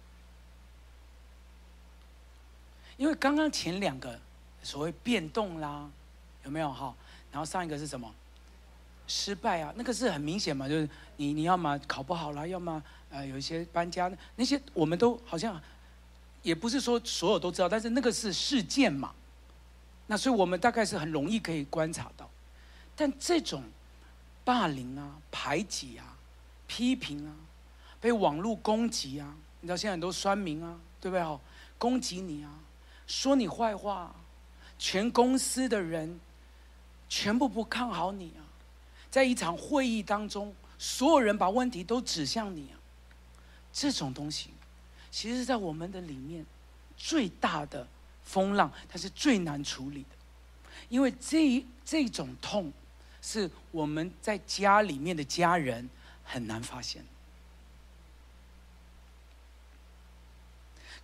[2.97, 4.19] 因为刚刚前两个
[4.63, 5.89] 所谓变动啦，
[6.45, 6.95] 有没有哈？
[7.31, 8.13] 然后上一个是什么？
[9.07, 15.61] 失败啊，那个是很明显嘛，就是你你要么考不好啦，要么呃有一些搬家，那些我们都好像
[16.43, 19.13] 也不是说所有都知道，但是那个是事件嘛。
[20.09, 22.31] 那所以，我们大概是很容易可以观察到，
[22.95, 23.63] 但这种
[24.45, 26.17] 霸凌啊、排挤啊、
[26.69, 27.35] 批评啊、
[28.01, 31.23] 被网络攻击啊，你知道现在很多酸民啊，对不对？
[31.23, 31.41] 哦，
[31.77, 32.51] 攻击你啊，
[33.07, 34.15] 说你坏话，
[34.79, 36.21] 全公司的人
[37.09, 38.43] 全部不看好你啊，
[39.11, 42.79] 在一场会议当中，所有人把问题都指向你啊，
[43.73, 44.51] 这种东西，
[45.11, 46.45] 其实，在我们的里面
[46.97, 47.87] 最大的。
[48.29, 50.09] 风浪，它是最难处理的，
[50.89, 52.73] 因为这这种痛，
[53.23, 55.89] 是我们在家里面的家人
[56.25, 57.05] 很难发现。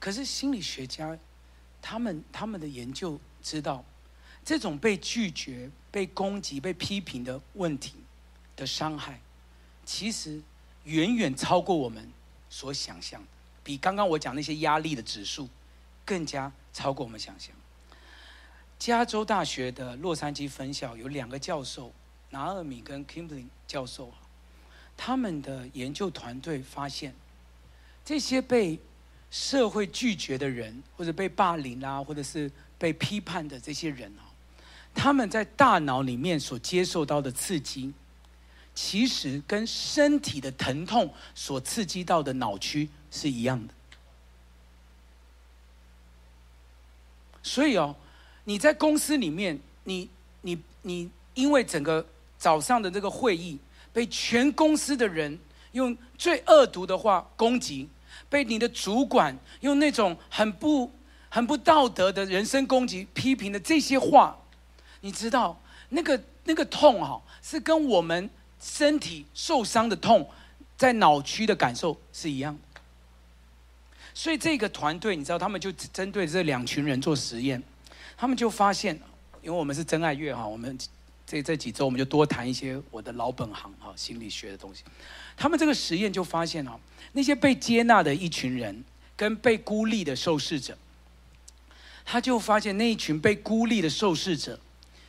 [0.00, 1.16] 可是心理学家，
[1.82, 3.84] 他们他们的研究知道，
[4.42, 7.96] 这种被拒绝、被攻击、被批评的问题
[8.56, 9.20] 的伤害，
[9.84, 10.40] 其实
[10.84, 12.10] 远远超过我们
[12.48, 13.28] 所想象的，
[13.62, 15.50] 比刚刚我讲那些压力的指数
[16.06, 16.50] 更加。
[16.74, 17.54] 超过我们想象。
[18.78, 21.92] 加州大学的洛杉矶分校有两个教授，
[22.30, 24.10] 拿尔米跟 Kimling 教授，
[24.96, 27.14] 他们的研究团队发现，
[28.06, 28.80] 这些被
[29.32, 34.28] 社会拒绝的人，或者被霸凌啊，或者是被批判的这些人啊，
[34.94, 37.94] 他们在大脑里面所接受到的刺激，
[38.74, 43.72] 其实跟身体的疼痛所刺激到的脑区是一样的。
[47.42, 47.96] 所以哦，
[48.44, 50.10] 你在公司里面，你
[50.42, 53.58] 你你，因为整个早上的这个会议
[53.94, 55.38] 被全公司的人
[55.72, 57.88] 用最恶毒的话攻击，
[58.32, 60.90] 被你的主管用那种很不
[61.28, 64.34] 很不道德的人身攻击批评的这些话，
[65.02, 70.26] 你知道那个那个痛哈，是跟我们身体受伤的痛
[70.78, 72.80] 在脑区的感受是一样的。
[74.14, 77.62] 所以这个团队，你知道，他们就针对这两群人做实验，
[78.16, 78.98] 他们就发现，
[79.42, 80.78] 因为我们是真爱月哈，我们
[81.26, 84.84] 这这几周我们就多谈一些我的老本行哈，心理学的东西。
[85.36, 86.72] 他们这个实验就发现哦，
[87.12, 88.84] 那些被接纳的一群人
[89.16, 90.76] 跟被孤立的受试者，
[92.04, 94.58] 他就发现那一群被孤立的受试者，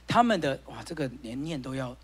[0.07, 1.95] 他们的哇，这个连念都要，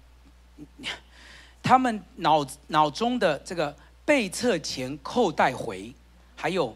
[1.62, 5.94] 他们脑脑中的这个背侧前扣带回，
[6.36, 6.76] 还有。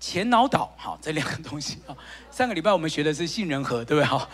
[0.00, 1.96] 前脑岛，好，这两个东西啊。
[2.30, 4.04] 上个礼拜我们学的是杏仁核，对不对？
[4.04, 4.30] 好，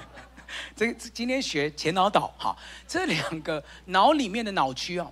[0.76, 2.54] 这今天学前脑岛，好，
[2.86, 5.10] 这两个脑里面的脑区啊，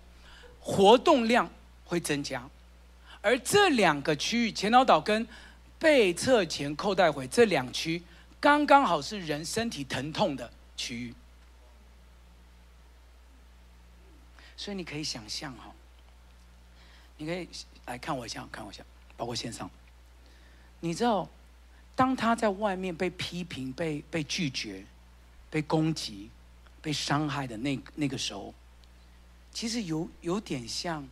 [0.68, 1.48] 活动量
[1.86, 2.46] 会增加，
[3.22, 5.26] 而这两个区域，前脑岛跟
[5.78, 8.02] 背侧前扣带回这两区，
[8.38, 11.14] 刚刚好是人身体疼痛的区域，
[14.58, 15.72] 所以你可以想象哈，
[17.16, 17.48] 你可以
[17.86, 18.84] 来看我一下，看我一下。
[19.16, 19.68] 包括线上，
[20.80, 21.26] 你知道，
[21.96, 24.84] 当他在外面被批评、被被拒绝、
[25.48, 26.28] 被攻击、
[26.82, 28.54] 被伤害的那那个时候，
[29.58, 31.04] 其实有有点像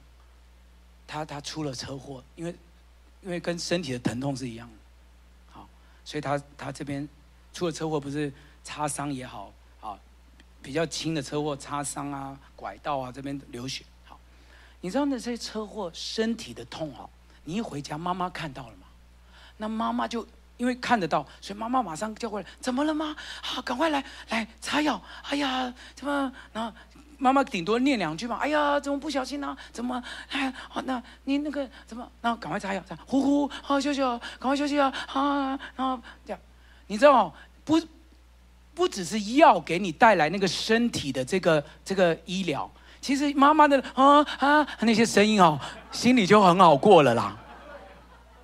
[1.05, 2.55] 他他出了车祸，因为
[3.21, 4.75] 因为跟身体的疼痛是一样的，
[5.51, 5.69] 好，
[6.05, 7.09] 所以他他这边
[7.53, 8.33] 出了车祸，不是
[8.63, 9.99] 擦伤也好啊，
[10.63, 13.85] 比较轻的车祸，擦伤啊、拐道啊，这边流血。
[14.05, 14.17] 好，
[14.81, 17.11] 你知道那些车祸身体的痛哦，
[17.43, 18.87] 你一回家，妈妈看到了吗？
[19.57, 20.25] 那妈妈就
[20.57, 23.17] 因为看得到，所以妈妈马上叫过来，怎么了吗？
[23.43, 25.03] 好，赶快来来擦药。
[25.25, 26.33] 哎呀，怎么？
[26.53, 26.73] 然后
[27.19, 28.37] 妈妈顶多念两句嘛。
[28.37, 30.03] 哎呀，怎么不小心呢、怎么？
[30.31, 32.09] 哎，好，那你那个怎么？
[32.21, 36.41] 然后赶快擦药，擦，呼呼，好休息哦，赶快休息啊，啊，然后这样，
[36.87, 37.81] 你知道不？
[38.77, 45.59] 不只是药给你带来那个身体的这个这个医疗，其实妈妈的啊啊那些声音哦，
[45.91, 47.35] 心里就很好过了啦。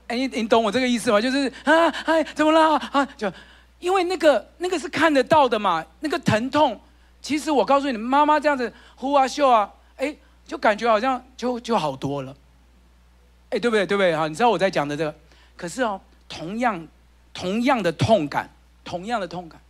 [0.09, 1.21] 哎，你你懂我这个意思吗？
[1.21, 3.05] 就是啊哎怎么啦啊？
[3.15, 3.31] 就
[3.79, 6.81] 因为那个那个是看得到的嘛，那个疼痛，
[7.23, 10.15] 其实我告诉你，妈妈这样子呼啊秀啊，哎，
[10.45, 12.37] 就感觉好像就就好多了。
[13.51, 13.87] 哎，对不对？
[13.87, 14.15] 对不对？
[14.15, 15.15] 哈，你知道我在讲的这个，
[15.57, 16.87] 可是哦，同样
[17.33, 18.51] 同样的痛感，
[18.85, 19.61] 同样的痛感。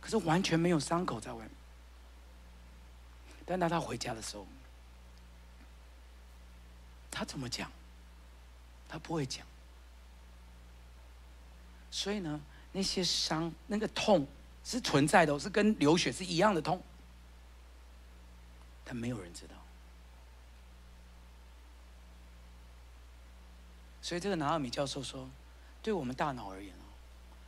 [0.00, 1.50] 可是完全没有伤口在外面，
[3.44, 4.46] 但当他回家的时候，
[7.10, 7.70] 他怎么讲？
[8.88, 9.44] 他不会讲。
[11.90, 12.40] 所以呢，
[12.72, 14.26] 那些伤、那个痛
[14.64, 16.80] 是存在的，是跟流血是一样的痛，
[18.86, 19.54] 但没有人知道。
[24.00, 25.28] 所以这个拿俄米教授说，
[25.82, 26.74] 对我们大脑而言。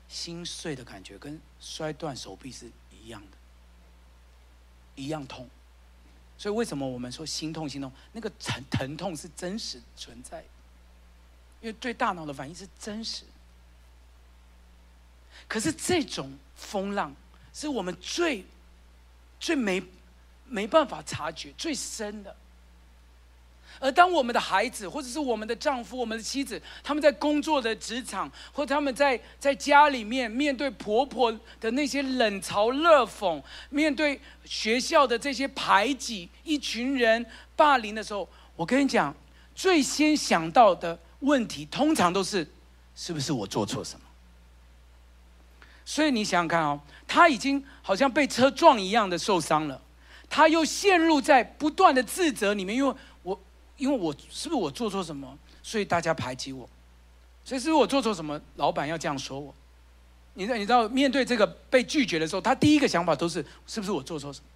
[0.09, 3.37] 心碎的感觉跟摔断手臂是一样的，
[4.97, 5.47] 一样痛。
[6.39, 7.69] 所以为什么我们说心痛？
[7.69, 10.41] 心痛那个疼疼痛是真实存在，
[11.61, 13.27] 因为对大脑的反应是真实。
[15.47, 17.15] 可是这种风浪
[17.53, 18.47] 是我们最
[19.39, 19.83] 最没
[20.49, 22.35] 没办法察觉最深的。
[23.81, 31.31] 而当我们的孩子，或者是我们的丈夫、我们的妻子，他们在工作的职场，或他们在在家里面面对婆婆
[31.61, 33.41] 的那些冷嘲热讽，
[33.71, 37.25] 面对学校的这些排挤、一群人
[37.55, 39.15] 霸凌的时候，我跟你讲，
[39.55, 42.45] 最先想到的问题，通常都是
[42.97, 44.05] 是不是我做错什么？
[45.85, 49.81] 所以你想想看哦，他已经好像被车撞一样的受伤了，
[50.31, 53.39] 他又陷入在不断的自责里面，因为我。
[53.79, 56.69] 因为我是不是我做错什么，所以大家排挤我？
[57.45, 59.55] 所以是不是我做错什么，老板要这样说我？
[60.35, 64.47] 你知道，你知道，面对这个被拒绝的时候，他第一个想法都是：是不是我做错什么？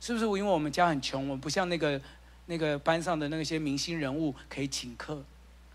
[0.00, 2.00] 是不是因为我们家很穷，我们不像那个
[2.46, 5.24] 那个班上的那些明星人物可以请客？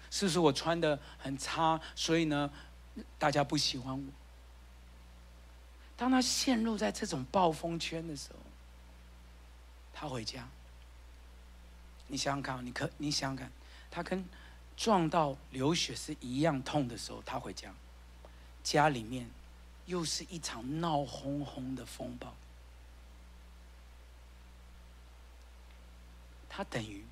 [0.09, 2.49] 是不是我穿得很差，所以呢，
[3.19, 4.13] 大家不喜欢我？
[5.97, 8.39] 当他陷入在这种暴风圈的时候，
[10.03, 10.45] 他回家。
[12.07, 13.51] 你想想看，你可你想想看，
[13.89, 14.25] 他跟
[14.75, 17.73] 撞到流血是一样痛的时候，他回家，
[18.61, 19.29] 家里面
[19.85, 22.35] 又是一场闹哄哄的风暴。
[26.49, 27.05] 他等于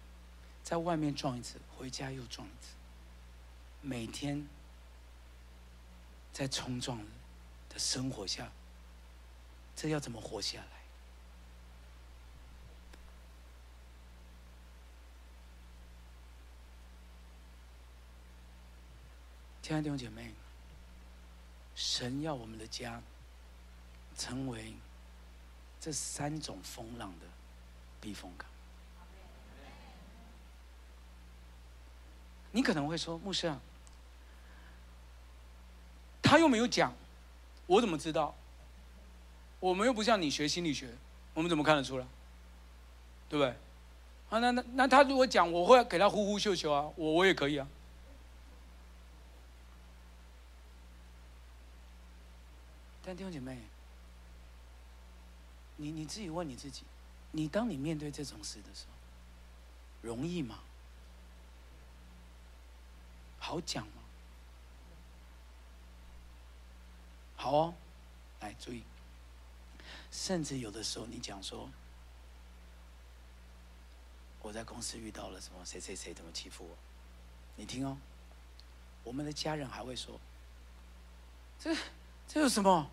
[0.62, 2.74] 在外面撞一次，回家又撞一次，
[3.80, 4.46] 每天
[6.34, 7.00] 在冲撞
[7.70, 8.52] 的生活下，
[9.78, 10.81] 这要怎么活下来？
[19.72, 20.34] 亲爱的弟兄姐妹，
[21.76, 23.02] 神要我们的家
[24.18, 24.74] 成为
[25.80, 27.26] 这三种风浪的
[28.02, 28.46] 避风港。
[32.52, 33.62] 你可能会说，牧师啊，
[36.22, 36.94] 他又没有讲，
[37.66, 38.36] 我怎么知道？
[39.62, 40.90] 我们又不像你学心理学，
[41.34, 42.06] 我们怎么看得出来？
[43.30, 43.56] 对不对？
[44.32, 47.66] 啊，那那那他如果讲，我会给他呼呼秀秀啊，我我也可以啊。
[53.04, 53.58] 但弟兄姐妹，
[55.78, 56.84] 你你自己问你自己，
[57.32, 60.60] 你当你面对这种事的时候，容易吗？
[63.40, 63.94] 好讲吗？
[67.36, 67.74] 好哦，
[68.40, 68.84] 来注意，
[70.12, 71.68] 甚至有的时候你讲说，
[74.44, 76.78] 我在公司遇到了什么谁谁谁怎么欺负我，
[77.56, 77.98] 你听哦，
[79.04, 80.20] 我们的家人还会说，
[81.60, 81.76] 这。
[82.34, 82.90] 这有什么？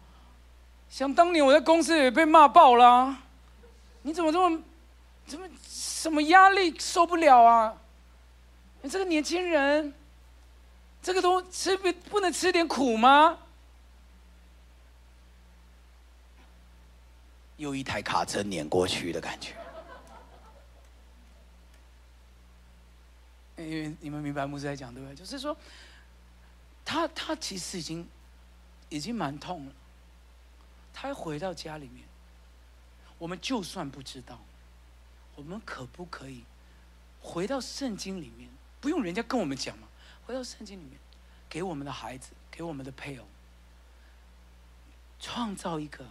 [0.90, 3.22] 想当年我在公司也被骂爆了啊，
[4.02, 4.62] 你怎么这么，
[5.26, 7.72] 怎么什么压力受不了啊？
[8.82, 9.94] 你这个年轻人，
[11.00, 13.38] 这个都吃不不能吃点苦吗？
[17.58, 19.54] 又一台卡车碾过去的感觉。
[23.56, 25.14] 因为你们明白牧师在讲对不对？
[25.14, 25.56] 就是说，
[26.84, 28.04] 他他其实已经。
[28.88, 29.72] 已经蛮痛了，
[30.92, 32.06] 他回到家里面，
[33.18, 34.40] 我们就算不知道，
[35.34, 36.44] 我们可不可以
[37.20, 38.48] 回到圣经里面？
[38.80, 39.88] 不用人家跟我们讲嘛，
[40.24, 40.98] 回到圣经里面，
[41.48, 43.26] 给我们的孩子，给我们的配偶，
[45.18, 46.06] 创造一个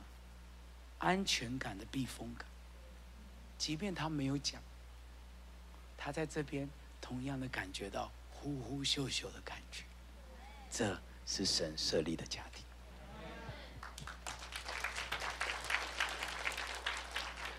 [1.00, 2.48] 安全感的避风港。
[3.58, 4.62] 即便他没有讲，
[5.98, 6.70] 他在这边
[7.02, 9.84] 同样的感觉到呼呼秀秀的感觉。
[10.70, 12.64] 这是神设立的家庭。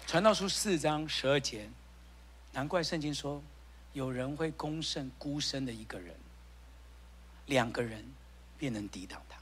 [0.09, 1.69] 传道书四章十二节，
[2.55, 3.43] 难怪圣经说，
[3.93, 6.17] 有人会攻胜孤身的一个人，
[7.45, 8.03] 两个人
[8.57, 9.37] 便能抵挡他。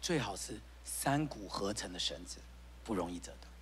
[0.00, 2.36] 最好是三股合成的绳子，
[2.84, 3.52] 不容易折断。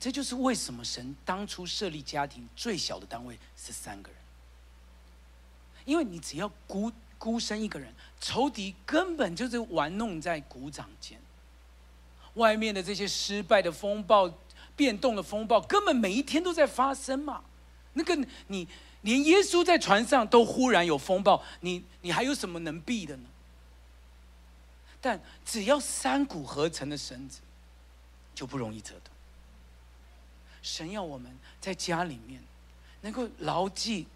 [0.00, 4.18] 这就是为什么神当初设立家庭最小的单位是三个人，
[5.84, 11.20] 因为你只要孤孤身一个人，仇敌根本就是玩弄在股掌间，
[12.34, 14.28] 外面的这些失败的风暴。
[14.76, 17.42] 变动的风暴根本每一天都在发生嘛，
[17.92, 18.16] 那个
[18.46, 18.66] 你
[19.02, 23.24] 连耶稣在船上都忽然有风暴，你你还有什么能避的呢？
[25.00, 27.40] 但只要三股合成的绳子，
[28.34, 29.12] 就不容易折断。
[30.62, 32.40] 神要我们在家里面
[33.00, 34.06] 能够牢记，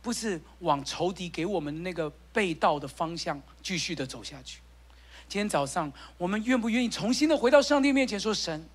[0.00, 4.60] 不是往仇敌给我们那个被盗的方向继续的走下去。
[5.28, 8.66] 今天早上，我们愿不愿意重新的回到上帝面前说神？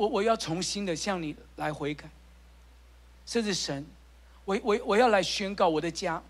[0.00, 2.08] 我我要重新的向你来悔改，
[3.26, 3.84] 甚至神，
[4.46, 6.22] 我我我要来宣告我的家，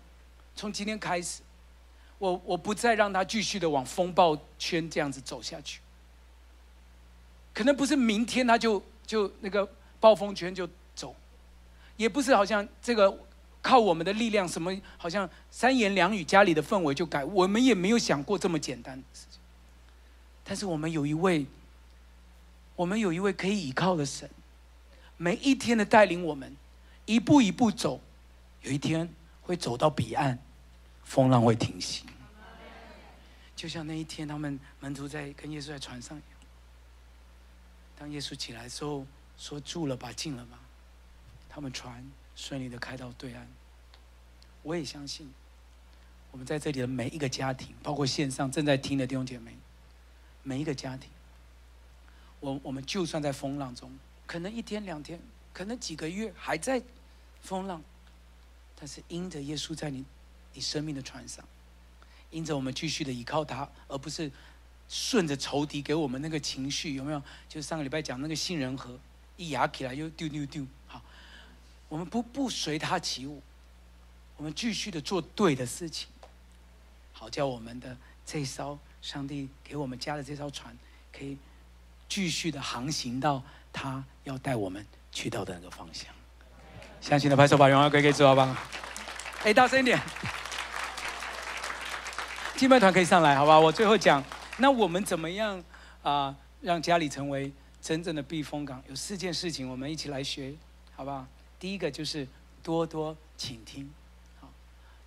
[0.57, 1.41] 从今天开始，
[2.17, 5.79] 我我不再让他继续的往风暴圈这样子走下去。
[7.53, 9.65] 可能不是明天他就就那个
[10.01, 11.15] 暴风圈就走，
[11.95, 13.17] 也不是好像这个
[13.61, 19.39] 靠我们的力量什么，好像三言两语家里的氛围就改，我们也没有想过这么简单的事情。
[20.43, 21.45] 但是我们有一位。
[22.81, 24.27] 我们有一位可以依靠的神，
[25.15, 26.57] 每一天的带领我们，
[27.05, 28.01] 一步一步走，
[28.63, 29.07] 有一天
[29.43, 30.39] 会走到彼岸，
[31.03, 32.05] 风浪会停息。
[33.55, 36.39] 就像那一天，他们门徒在跟耶稣在船上一样。
[37.99, 39.05] 当耶稣起来之后，
[39.37, 40.57] 说住了吧，静了吧，
[41.47, 42.03] 他们船
[42.35, 43.47] 顺利的开到对岸。
[44.63, 45.31] 我也相信，
[46.31, 49.55] 我们在这里的每一个家庭，包括线上正在听的弟兄姐妹，
[50.41, 51.11] 每一个家庭。
[52.41, 53.89] 我我们就算在风浪中，
[54.27, 55.19] 可能一天两天，
[55.53, 56.81] 可能几个月还在
[57.41, 57.81] 风浪，
[58.75, 60.03] 但是因着耶稣在你
[60.53, 61.45] 你生命的船上，
[62.31, 64.31] 因着我们继续的依靠他，而不是
[64.89, 67.21] 顺着仇敌给我们那个情绪，有没有？
[67.47, 68.99] 就上个礼拜讲那个杏仁核，
[69.37, 70.99] 一压起来又丢丢丢，好，
[71.87, 73.41] 我们不不随他起舞，
[74.35, 76.09] 我们继续的做对的事情，
[77.13, 80.75] 好叫我们的这艘上帝给我们加的这艘船
[81.13, 81.37] 可以。
[82.11, 83.41] 继续的航行到
[83.71, 86.13] 他要带我们去到的那个方向。
[86.99, 88.53] 相信的拍手，把荣耀归给主，好不好？
[89.45, 89.97] 哎，大声一点！
[92.57, 93.61] 敬拜团可以上来，好不好？
[93.61, 94.21] 我最后讲，
[94.57, 95.63] 那我们怎么样
[96.03, 97.49] 啊、让家里成为
[97.81, 98.83] 真正的避风港？
[98.89, 100.53] 有四件事情，我们一起来学，
[100.93, 101.25] 好不好？
[101.57, 102.27] 第一个就是
[102.61, 103.89] 多多倾听，
[104.41, 104.49] 好，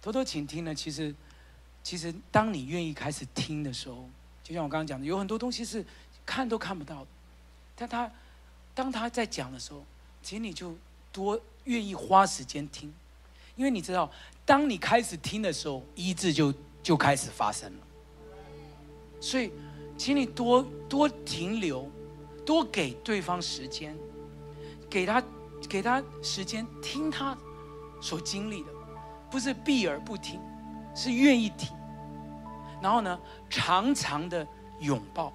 [0.00, 1.14] 多多倾听呢，其实，
[1.82, 4.08] 其实当你愿意开始听的时候，
[4.42, 5.84] 就像我刚刚讲的，有很多东西是。
[6.26, 7.06] 看都看不到，
[7.76, 8.10] 但他
[8.74, 9.84] 当他在讲的时候，
[10.22, 10.74] 请你就
[11.12, 12.92] 多愿意花时间听，
[13.56, 14.10] 因为你知道，
[14.44, 16.52] 当你开始听的时候，医治就
[16.82, 17.78] 就开始发生了。
[19.20, 19.50] 所以，
[19.96, 21.88] 请你多多停留，
[22.44, 23.96] 多给对方时间，
[24.90, 25.22] 给他
[25.68, 27.36] 给他时间听他
[28.00, 28.70] 所经历的，
[29.30, 30.40] 不是避而不听，
[30.94, 31.74] 是愿意听。
[32.82, 33.18] 然后呢，
[33.48, 34.46] 长长的
[34.80, 35.32] 拥抱。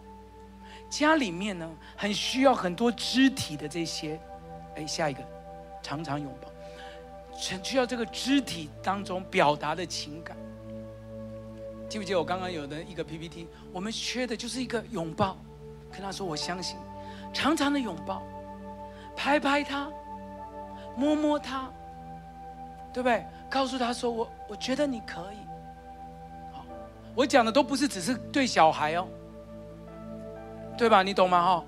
[0.89, 4.19] 家里面呢，很需要很多肢体的这些，
[4.75, 5.23] 哎，下一个，
[5.81, 6.49] 常常拥抱，
[7.37, 10.35] 很需要这个肢体当中表达的情感。
[11.87, 13.47] 记不记得我刚刚有的一个 PPT？
[13.71, 15.37] 我们缺的就是一个拥抱，
[15.91, 16.77] 跟他说我相信，
[17.33, 18.23] 常常的拥抱，
[19.15, 19.91] 拍拍他，
[20.95, 21.71] 摸摸他，
[22.93, 23.25] 对不对？
[23.49, 25.37] 告诉他说我我觉得你可以。
[26.51, 26.63] 好，
[27.15, 29.07] 我讲的都不是只是对小孩哦。
[30.79, 31.03] 对吧？
[31.03, 31.43] 你懂吗？
[31.43, 31.65] 哈，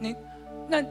[0.00, 0.16] 你
[0.66, 0.82] 那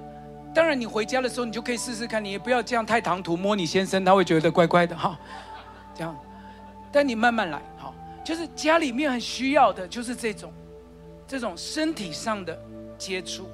[0.54, 5.18] 当然，你回家的时候你就可以试试看，你也不要这样太唐突，摸你先生他会觉得怪怪的哈。
[5.96, 6.16] 这样，
[6.92, 7.92] 但你慢慢来，好，
[8.24, 10.54] 就是家里面很需要的，就是这种
[11.26, 12.56] 这种身体上的
[13.00, 13.50] 接触，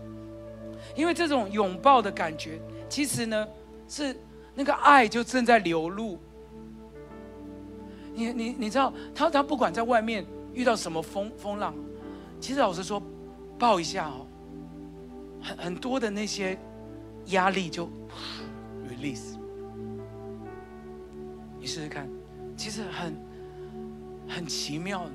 [0.93, 2.59] 因为这种拥抱的感觉，
[2.89, 3.47] 其实呢
[3.87, 4.13] 是
[4.53, 6.19] 那个爱就正在流露。
[8.13, 11.73] 你你你知道，他他不管在外面遇到什么风风浪，
[12.41, 13.01] 其实老实说。
[13.61, 14.25] 抱一下哦，
[15.39, 16.57] 很很多的那些
[17.27, 17.87] 压力就
[18.89, 19.37] release。
[21.59, 22.09] 你试试看，
[22.57, 23.13] 其实很
[24.27, 25.11] 很奇妙的，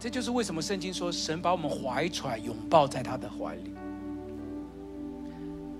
[0.00, 3.72] 这就是为什么圣经说神把我们怀揣拥抱在他的怀里。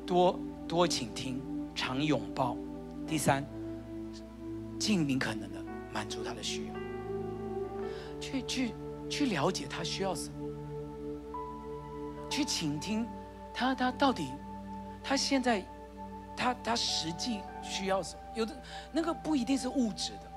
[0.07, 0.39] 多
[0.69, 1.43] 多倾听，
[1.75, 2.57] 常拥抱。
[3.05, 3.45] 第三，
[4.79, 5.59] 尽你可能的
[5.93, 6.75] 满足他的需要，
[8.21, 8.73] 去去
[9.09, 10.40] 去了解他需要什么，
[12.31, 13.07] 去倾听
[13.53, 14.33] 他他到底
[15.03, 15.63] 他现在
[16.37, 18.21] 他他实际需要什么？
[18.35, 18.57] 有的
[18.93, 20.31] 那个不一定是物质的，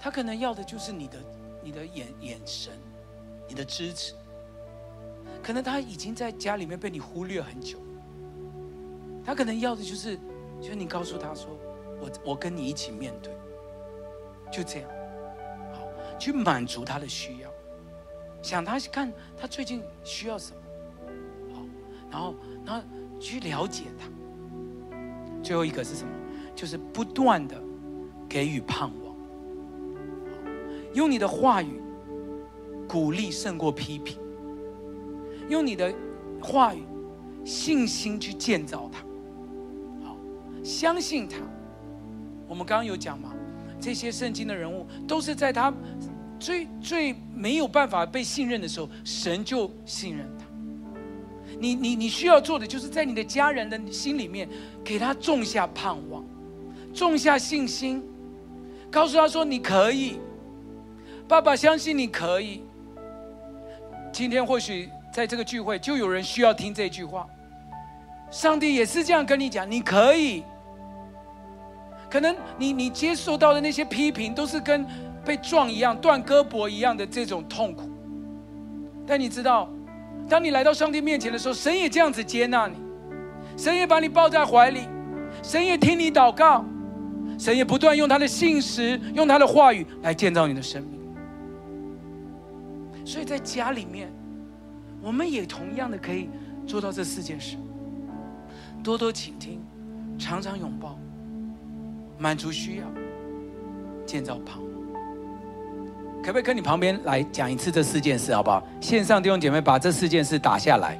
[0.00, 1.18] 他可能要的就是你的
[1.62, 2.72] 你的眼眼神，
[3.48, 4.14] 你的支持。
[5.42, 7.78] 可能他已经在家里面被你忽略很久。
[9.24, 10.16] 他可能要的就是，
[10.60, 11.48] 就是你告诉他说
[12.00, 13.32] ：“我我跟你一起面对。”
[14.52, 14.90] 就这样，
[15.72, 15.86] 好，
[16.18, 17.50] 去满足他的需要，
[18.40, 20.62] 想他看他最近需要什么，
[22.14, 22.34] 然后
[22.64, 22.82] 然后
[23.18, 24.06] 去了解他。
[25.42, 26.10] 最后一个是什么？
[26.54, 27.60] 就是不断的
[28.28, 29.16] 给予盼望，
[30.94, 31.82] 用你的话语
[32.86, 34.16] 鼓励胜过批评，
[35.48, 35.92] 用你的
[36.40, 36.84] 话语
[37.44, 39.00] 信心去建造他。
[40.06, 40.16] 好
[40.62, 41.38] 相信他，
[42.46, 43.34] 我们刚刚有讲嘛，
[43.80, 45.74] 这些圣经的人物都是在他
[46.38, 50.33] 最最没有办法被信任的时候，神就信任。
[51.64, 54.46] 你你你需要做的，就是在你的家人的心里面，
[54.84, 56.22] 给他种下盼望，
[56.92, 58.02] 种下信心，
[58.90, 60.18] 告诉他说你可以，
[61.26, 62.62] 爸爸相信你可以。
[64.12, 67.26] 今天或许在这个聚会，就有人需要听这句话。
[68.30, 70.44] 上帝也是这样跟你讲，你可以。
[72.10, 74.86] 可能你你接受到的那些批评，都是跟
[75.24, 77.90] 被撞一样、断胳膊一样的这种痛苦。
[79.06, 79.68] 但你知道，
[80.28, 82.76] 当你来到上帝面前的时候，神也这样子接纳你，
[83.56, 84.88] 神也把你抱在怀里，
[85.42, 86.64] 神也听你祷告，
[87.38, 91.00] 神也不断用他的信实、用他的话语来建造你的生命。
[93.04, 94.10] 所以在家里面，
[95.02, 96.30] 我们也同样的可以
[96.66, 97.58] 做到这四件事：
[98.82, 99.60] 多多倾听，
[100.18, 100.98] 常常拥抱。
[102.16, 102.84] 满足需要，
[104.06, 104.62] 建造旁，
[106.24, 108.62] 可不可以跟你旁边来讲一次这四件事，好不好？
[108.80, 110.98] 线上弟兄姐妹把这四件事打下来。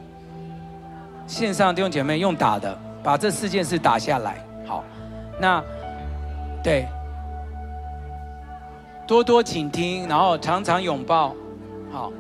[1.27, 4.45] 线上弟兄姐妹用打的，把这四件事打下来。
[4.67, 4.85] 好，
[5.41, 5.65] 那
[6.63, 6.87] 对，
[9.07, 11.35] 多多倾听，然后常常拥抱，
[11.91, 12.13] 好。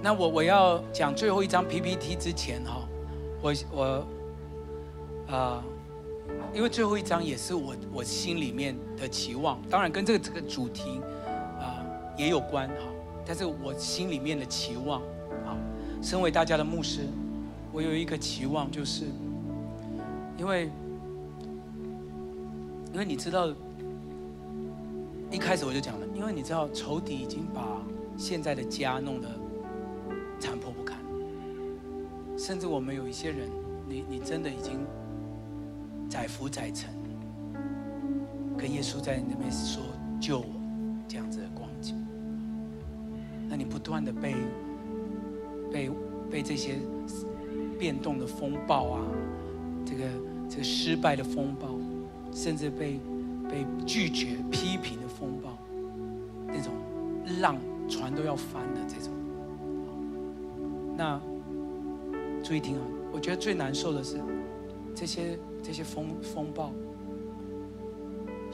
[0.00, 2.86] 那我我要讲最后一张 PPT 之前哈，
[3.42, 4.06] 我我、
[5.28, 5.62] 呃，
[6.54, 11.00] 因为最后一张也是我我心里面的期望，当然跟这个这个主题
[11.60, 11.84] 啊、
[12.16, 12.74] 也有关哈，
[13.24, 15.00] 但是我心里面的期望
[15.46, 15.56] 啊，
[16.02, 17.06] 身为大家的牧师，
[17.72, 19.04] 我有一个期望，就是
[20.38, 20.70] 因为
[22.92, 23.48] 因为你知道，
[25.30, 27.82] 一开始我就讲了，因为你知道仇敌已经把
[28.16, 29.28] 现在的家弄得。
[30.38, 30.98] 残破不堪，
[32.36, 33.48] 甚至我们有一些人，
[33.88, 34.86] 你你真的已经
[36.16, 36.88] 载浮载沉，
[38.56, 39.82] 跟耶稣在那边说
[40.18, 40.46] 救我，
[41.06, 41.94] 这样子的光景，
[43.50, 44.34] 那你不断的被
[45.70, 45.90] 被
[46.30, 46.78] 被这些
[47.78, 49.02] 变动的风暴啊，
[49.84, 50.04] 这个
[50.48, 51.68] 这个失败的风暴，
[52.32, 52.98] 甚至被
[53.46, 55.58] 被拒绝批评的风暴，
[56.46, 56.72] 那种
[57.42, 57.58] 浪
[57.90, 59.12] 船都要翻的这种。
[60.96, 61.20] 那
[62.42, 62.82] 注意听啊！
[63.12, 64.18] 我觉得最难受的是
[64.94, 66.70] 这些这些风风暴，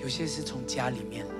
[0.00, 1.34] 有些是从家里面来。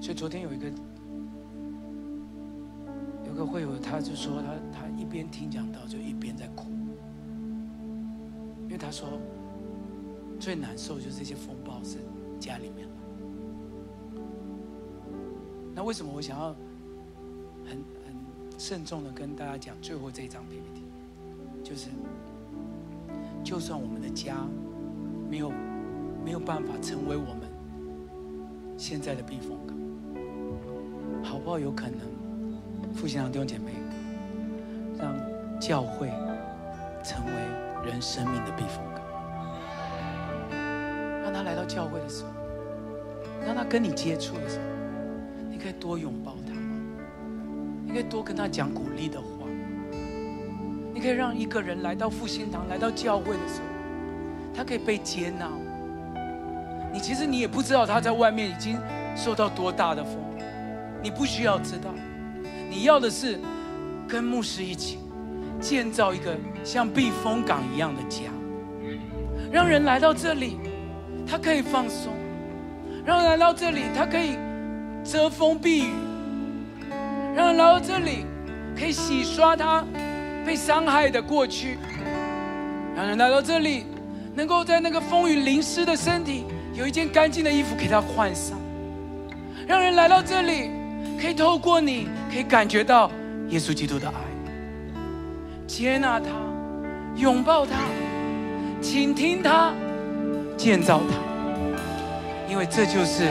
[0.00, 0.72] 所以昨天有一个
[3.26, 6.70] 有个会友，他就说他他一边听讲道就一边在哭，
[8.62, 9.20] 因为他说
[10.40, 11.98] 最难受就是这些风暴是
[12.40, 12.88] 家里面。
[15.74, 16.56] 那为什么我想要
[17.66, 17.84] 很
[18.56, 20.82] 慎重的跟大家讲最后这一张 PPT，
[21.62, 21.88] 就是
[23.42, 24.36] 就算我们的家
[25.28, 25.52] 没有
[26.24, 27.48] 没有办法成为我们
[28.78, 29.76] 现在的避风港，
[31.22, 31.58] 好不好？
[31.58, 32.00] 有可能
[32.94, 33.72] 复兴堂弟兄姐妹
[34.98, 35.14] 让
[35.60, 36.08] 教会
[37.02, 37.32] 成为
[37.84, 39.02] 人生命的避风港，
[41.22, 42.30] 让他来到教会的时候，
[43.44, 44.64] 让他跟你接触的时候。
[45.50, 46.43] 你可以多拥抱他？
[47.94, 49.26] 可以多跟他讲鼓励的话。
[50.92, 53.66] 你可以让一个人来到复兴堂，来到教会的时候，
[54.54, 55.48] 他可以被接纳。
[56.92, 58.78] 你其实你也不知道他在外面已经
[59.16, 60.14] 受到多大的风，
[61.02, 61.90] 你不需要知道，
[62.70, 63.40] 你要的是
[64.06, 64.98] 跟牧师一起
[65.60, 68.30] 建造一个像避风港一样的家，
[69.50, 70.58] 让人来到这里，
[71.26, 72.12] 他可以放松；
[73.04, 74.36] 让人来到这里，他可以
[75.02, 75.92] 遮风避雨；
[77.34, 78.24] 让人来到这里，
[78.78, 79.84] 可以洗刷他
[80.46, 81.76] 被伤害的过去；
[82.96, 83.86] 让人来到这里，
[84.34, 86.44] 能够在那个风雨淋湿的身体。
[86.74, 88.58] 有一件干净的衣服给他换上，
[89.64, 90.70] 让人来到这里，
[91.20, 93.08] 可以透过你，可以感觉到
[93.48, 94.14] 耶稣基督的爱，
[95.68, 96.26] 接纳他，
[97.14, 97.72] 拥抱他，
[98.82, 99.72] 倾听他，
[100.56, 101.14] 建造他，
[102.50, 103.22] 因为这就是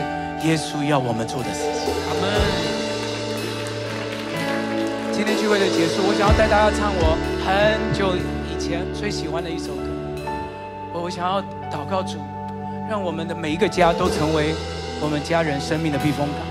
[0.45, 1.93] 耶稣要我们做的事情。
[2.07, 2.72] 阿门。
[5.15, 8.17] 今天聚会的结束，我想要带大家唱我很久
[8.49, 9.83] 以前最喜欢的一首歌，
[10.91, 11.39] 我我想要
[11.69, 12.17] 祷告主。
[12.89, 14.53] 让我们的每一个家都成为
[14.99, 16.41] 我们家人生命的避风港。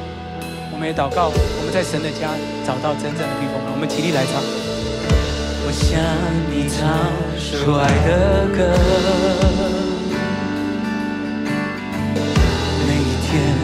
[0.72, 2.30] 我们也祷告，我们在神的家
[2.64, 3.74] 找到真正的避风港。
[3.74, 4.40] 我们齐力来唱。
[5.66, 5.98] 我向
[6.48, 6.88] 你唱
[7.36, 8.72] 首爱的歌，
[12.86, 13.58] 每一天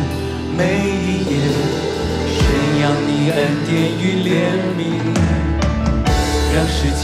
[0.59, 1.39] 每一夜
[2.81, 4.31] 扬你恩典与怜
[4.79, 4.81] 悯，
[6.55, 7.03] 让世界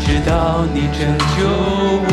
[0.00, 0.30] 知道
[0.74, 0.98] 你拯
[1.36, 1.38] 救
[2.06, 2.10] 我。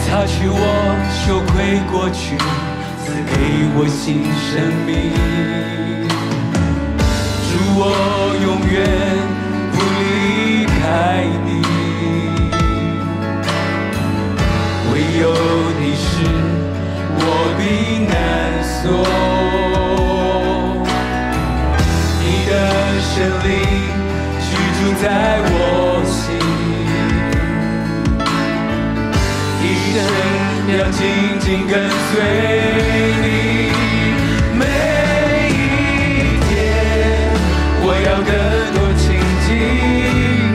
[0.00, 0.56] 擦去我
[1.10, 2.36] 羞愧过去，
[3.02, 3.32] 赐给
[3.74, 4.50] 我新生
[4.84, 4.92] 命。
[7.48, 7.50] 祝
[7.80, 7.82] 我
[8.44, 8.76] 永远
[9.72, 10.02] 不离
[10.66, 10.80] 开
[11.46, 11.48] 你，
[14.92, 15.22] 唯有
[15.80, 16.06] 你是
[17.20, 17.22] 我
[17.58, 17.60] 避
[18.04, 18.12] 难
[18.88, 18.92] 所。
[22.20, 22.52] 你的
[23.00, 23.12] 圣
[23.44, 23.46] 灵
[24.40, 25.04] 居住在
[25.44, 25.52] 我
[26.06, 26.16] 心。
[30.70, 31.00] 要紧
[31.40, 32.12] 紧跟随
[33.22, 33.26] 你，
[34.52, 34.62] 每
[35.48, 35.50] 一
[36.46, 36.48] 天，
[37.80, 38.30] 我要更
[38.74, 39.02] 多亲
[39.46, 39.48] 近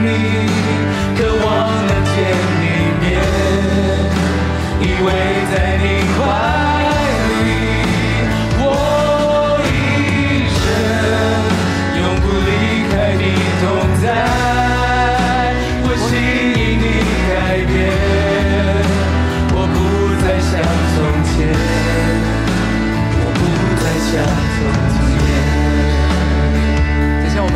[0.04, 0.08] 你，
[1.18, 1.44] 渴望
[1.84, 2.16] 能见
[2.60, 2.62] 你
[3.00, 3.04] 面，
[4.80, 5.06] 依偎
[5.50, 5.54] 在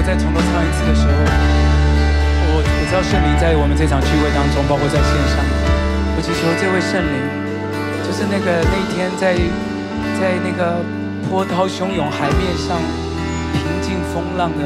[0.08, 5.44] 再从头唱一次的时候，我我知道圣灵在我们这场聚会当中，包括在线上，
[6.16, 7.20] 我祈求这位圣灵，
[8.00, 9.36] 就是那个那一天在
[10.16, 10.80] 在那个
[11.28, 12.80] 波涛汹涌海面上
[13.52, 14.64] 平静风浪的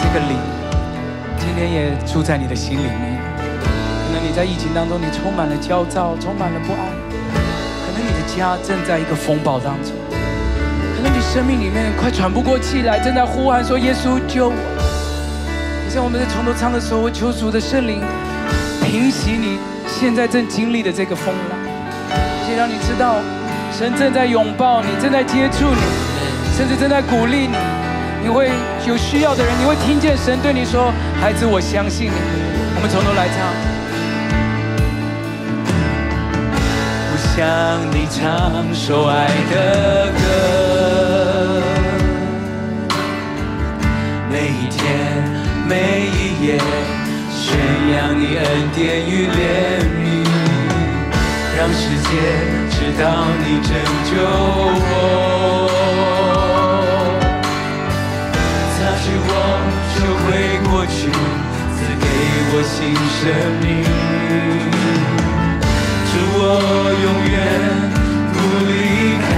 [0.00, 0.40] 这个灵，
[1.36, 3.20] 今天也住在你的心里面。
[3.44, 6.88] 可能你在疫情当中，你充满了焦躁，充满了不安，
[7.84, 9.92] 可能你的家正在一个风暴当中。
[11.36, 14.56] 生命里面快喘不过气来，正在呼喊说：“耶稣救我！”
[15.84, 18.00] 就像我们在从头唱的时候，我求主的圣灵
[18.82, 21.58] 平息你现在正经历的这个风浪，
[22.08, 23.20] 而且让你知道，
[23.70, 25.82] 神正在拥抱你，正在接触你，
[26.56, 27.58] 甚至正在鼓励你。
[28.22, 28.48] 你会
[28.88, 32.16] 有需要的人，你会听见神对你说：“孩子，我相信你。”
[32.76, 33.36] 我们从头来唱。
[37.12, 37.36] 我向
[37.92, 40.95] 你唱首爱的歌，
[45.68, 46.58] 每一夜
[47.28, 47.58] 宣
[47.92, 49.34] 扬你恩典与怜
[49.98, 50.24] 悯，
[51.58, 52.08] 让世界
[52.70, 53.04] 知道
[53.40, 53.68] 你拯
[54.08, 54.14] 救
[54.78, 54.90] 我，
[58.76, 59.30] 擦去我
[59.92, 60.24] 羞愧
[60.70, 61.10] 过去，
[61.74, 62.04] 赐给
[62.52, 62.74] 我新
[63.18, 63.20] 生
[63.60, 63.66] 命。
[66.12, 66.40] 祝我
[67.02, 67.34] 永远
[68.32, 68.36] 不
[68.70, 68.72] 离
[69.26, 69.28] 开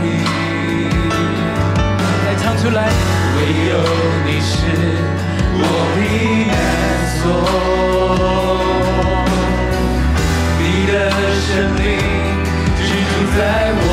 [0.00, 0.04] 你。
[2.24, 2.78] 来唱出来，
[3.36, 3.38] 唯
[3.68, 3.72] 有
[4.24, 4.54] 你是
[5.58, 5.62] 我
[5.94, 5.98] 避
[6.50, 6.54] 难
[7.16, 7.24] 所，
[10.58, 10.94] 你的
[11.44, 11.84] 圣灵
[12.76, 13.38] 居住在
[13.78, 13.85] 我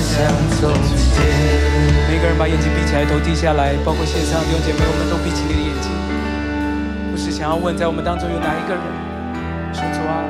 [0.00, 0.26] 像
[0.60, 1.26] 从前。
[2.08, 5.90] 每个人把眼睛闭起来，头低下来，包括线上弟兄姐妹，我们都闭起你的眼睛。
[7.12, 8.82] 我是想要问，在我们当中有哪一个人
[9.72, 10.24] 说主啊，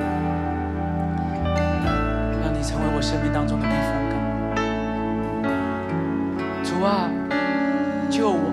[2.43, 4.15] 让你成为我生命当中的避风港。
[6.65, 7.09] 主啊，
[8.11, 8.51] 救我，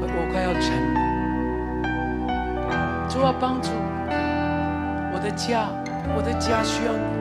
[0.00, 0.98] 我我快要沉了。
[3.08, 3.70] 主啊，帮助
[5.12, 5.68] 我的家，
[6.16, 7.15] 我的家需要你。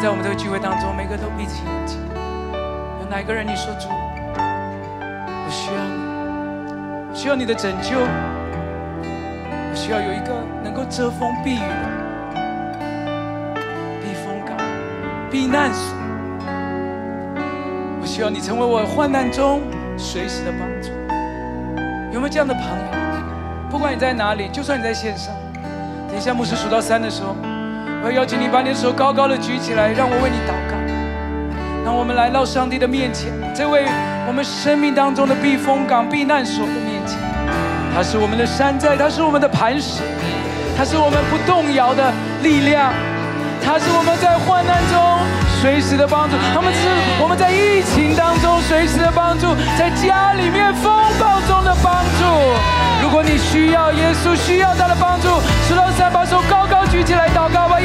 [0.00, 1.98] 在我们这个聚会当中，每个都闭起眼睛。
[3.00, 5.80] 有哪一个人你说主，我需要，
[7.10, 7.98] 我需要你的拯救，
[9.00, 11.66] 我需要有一个能够遮风避雨的
[14.02, 14.56] 避风港、
[15.30, 15.94] 避难所。
[18.00, 19.62] 我需要你成为我患难中
[19.96, 20.90] 随时的帮助。
[22.12, 22.68] 有没有这样的朋友？
[23.70, 25.34] 不管你在哪里，就算你在线上，
[26.08, 27.34] 等一下牧师数到三的时候，
[28.04, 30.76] 我邀请你把你的手高高的举起来，让我为你祷告。
[31.82, 33.86] 让我们来到上帝的面前，这位
[34.28, 37.16] 我们生命当中的避风港、避难所的面前。
[37.94, 40.02] 他是我们的山寨，他是我们的磐石，
[40.76, 42.92] 他是我们不动摇的力量，
[43.64, 45.00] 他是我们在患难中
[45.62, 46.36] 随时的帮助。
[46.52, 46.84] 他们是
[47.22, 52.73] 我们在疫情当中随时的帮助，在家里面风暴中的帮助。
[53.04, 55.28] 如果你需要耶稣，需要他的帮助，
[55.68, 57.78] 数到三，把手高高举起来祷告吧！
[57.78, 57.84] 一、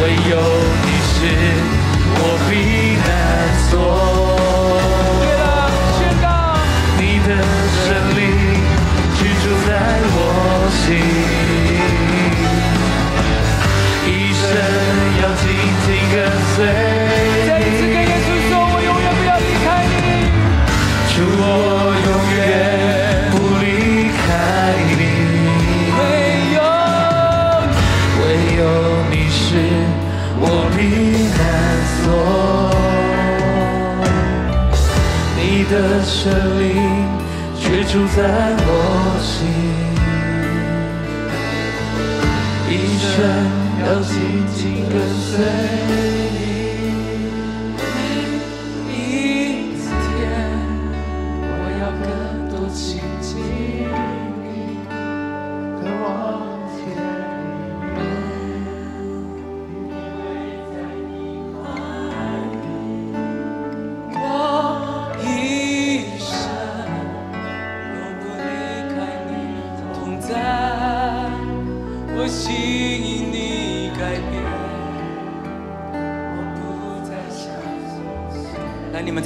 [0.00, 0.65] way you're
[38.16, 38.55] time.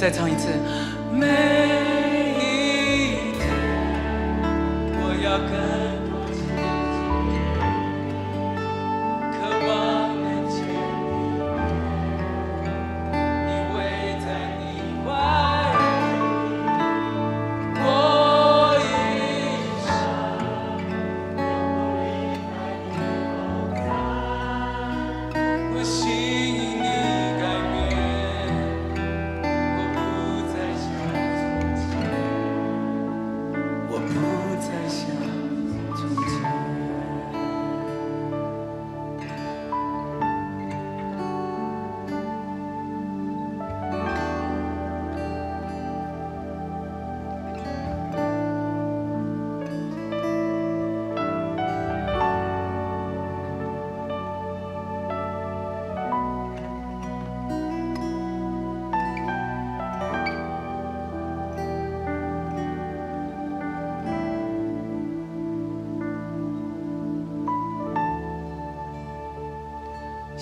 [0.01, 0.60] 再唱一次。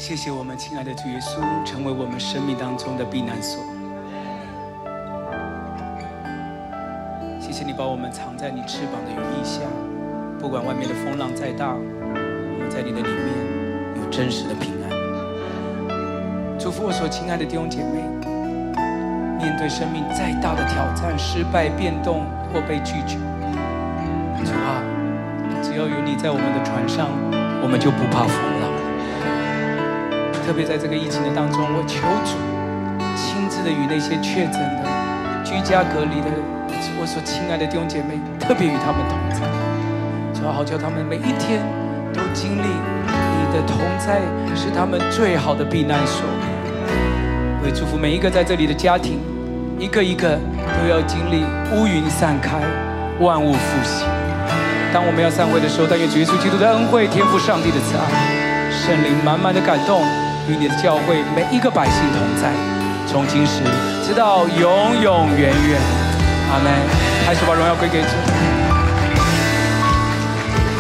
[0.10, 3.64] 谢谢我们亲爱的主耶稣，成为我们生命当中的避难所。
[7.40, 9.62] 谢谢你把我们藏在你翅膀的羽翼下，
[10.40, 14.90] 不管外面的风浪再大，我们在你的里面有真实的平安。
[16.58, 18.02] 祝福我所亲爱的弟兄姐妹，
[19.38, 23.20] 面对生命再大的挑战、失败、变动或被拒绝，
[24.42, 24.82] 主啊，
[25.62, 27.06] 只要有你在我们的船上，
[27.62, 28.69] 我们就不怕风浪。
[30.50, 32.34] 特别在这个疫情的当中，我求主
[33.14, 36.28] 亲自的与那些确诊的、居家隔离的，
[37.00, 39.46] 我所亲爱的弟兄姐妹，特别与他们同在，
[40.34, 41.62] 主，好叫他们每一天
[42.12, 44.26] 都经历你的同在，
[44.58, 46.26] 是他们最好的避难所。
[47.62, 49.22] 我也祝福每一个在这里的家庭，
[49.78, 51.46] 一个一个都要经历
[51.78, 52.58] 乌云散开，
[53.20, 54.02] 万物复兴。
[54.92, 58.02] 当我们要散会的时候，但愿主耶稣基督的恩惠、天父上帝的慈爱、
[58.74, 60.02] 圣灵满满的感动，
[60.50, 62.50] 与你的教会每一个百姓同在，
[63.06, 63.62] 从今时
[64.04, 65.80] 直到永永远远。
[66.52, 66.74] 阿门。
[67.30, 68.08] 还是把荣耀归给主。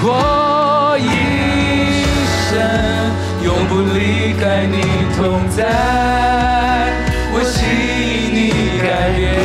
[0.01, 2.01] 我一
[2.49, 2.57] 生
[3.43, 4.81] 永不离开你
[5.15, 5.67] 同在，
[7.31, 9.37] 我心你改变，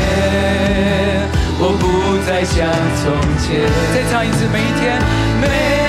[1.60, 2.72] 我不再像
[3.04, 3.12] 从
[3.44, 3.68] 前。
[3.92, 4.96] 再唱一次，每一天，
[5.38, 5.83] 每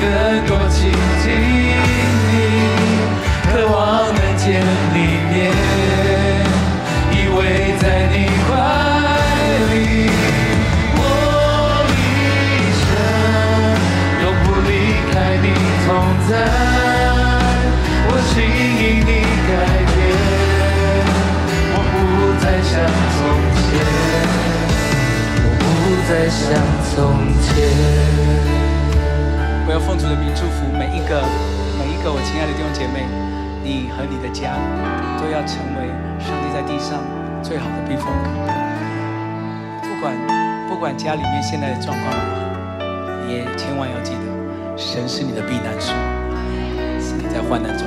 [0.00, 0.08] 更
[0.46, 0.90] 多亲
[1.22, 2.32] 近你，
[3.52, 3.76] 渴望
[4.14, 4.96] 能见你
[5.28, 5.38] 面，
[7.12, 7.38] 依偎
[7.78, 8.14] 在你
[8.46, 8.48] 怀
[9.70, 9.74] 里。
[10.96, 10.98] 我
[11.92, 11.94] 一
[12.80, 12.82] 生
[14.22, 14.70] 永不离
[15.12, 15.44] 开你
[15.84, 15.88] 同
[16.30, 16.32] 在，
[18.08, 18.32] 我心
[18.80, 19.08] 因你
[19.46, 19.50] 改
[19.92, 19.94] 变，
[21.74, 21.94] 我不
[22.40, 22.72] 再像
[23.16, 23.20] 从
[23.60, 23.68] 前，
[25.44, 25.62] 我不
[26.08, 26.40] 再像
[26.94, 26.96] 从
[27.42, 28.59] 前。
[29.70, 31.22] 我要奉主的名祝福每一个
[31.78, 33.06] 每一个我亲爱的弟兄姐妹，
[33.62, 34.58] 你和你的家
[35.14, 35.86] 都要成为
[36.18, 36.98] 上帝在地上
[37.40, 38.34] 最好的避风港。
[39.86, 40.10] 不管
[40.66, 44.26] 不管家里面现在的状况如何，你也千万要记得，
[44.76, 45.94] 神是你的避难所。
[46.98, 47.86] 是你在患难中，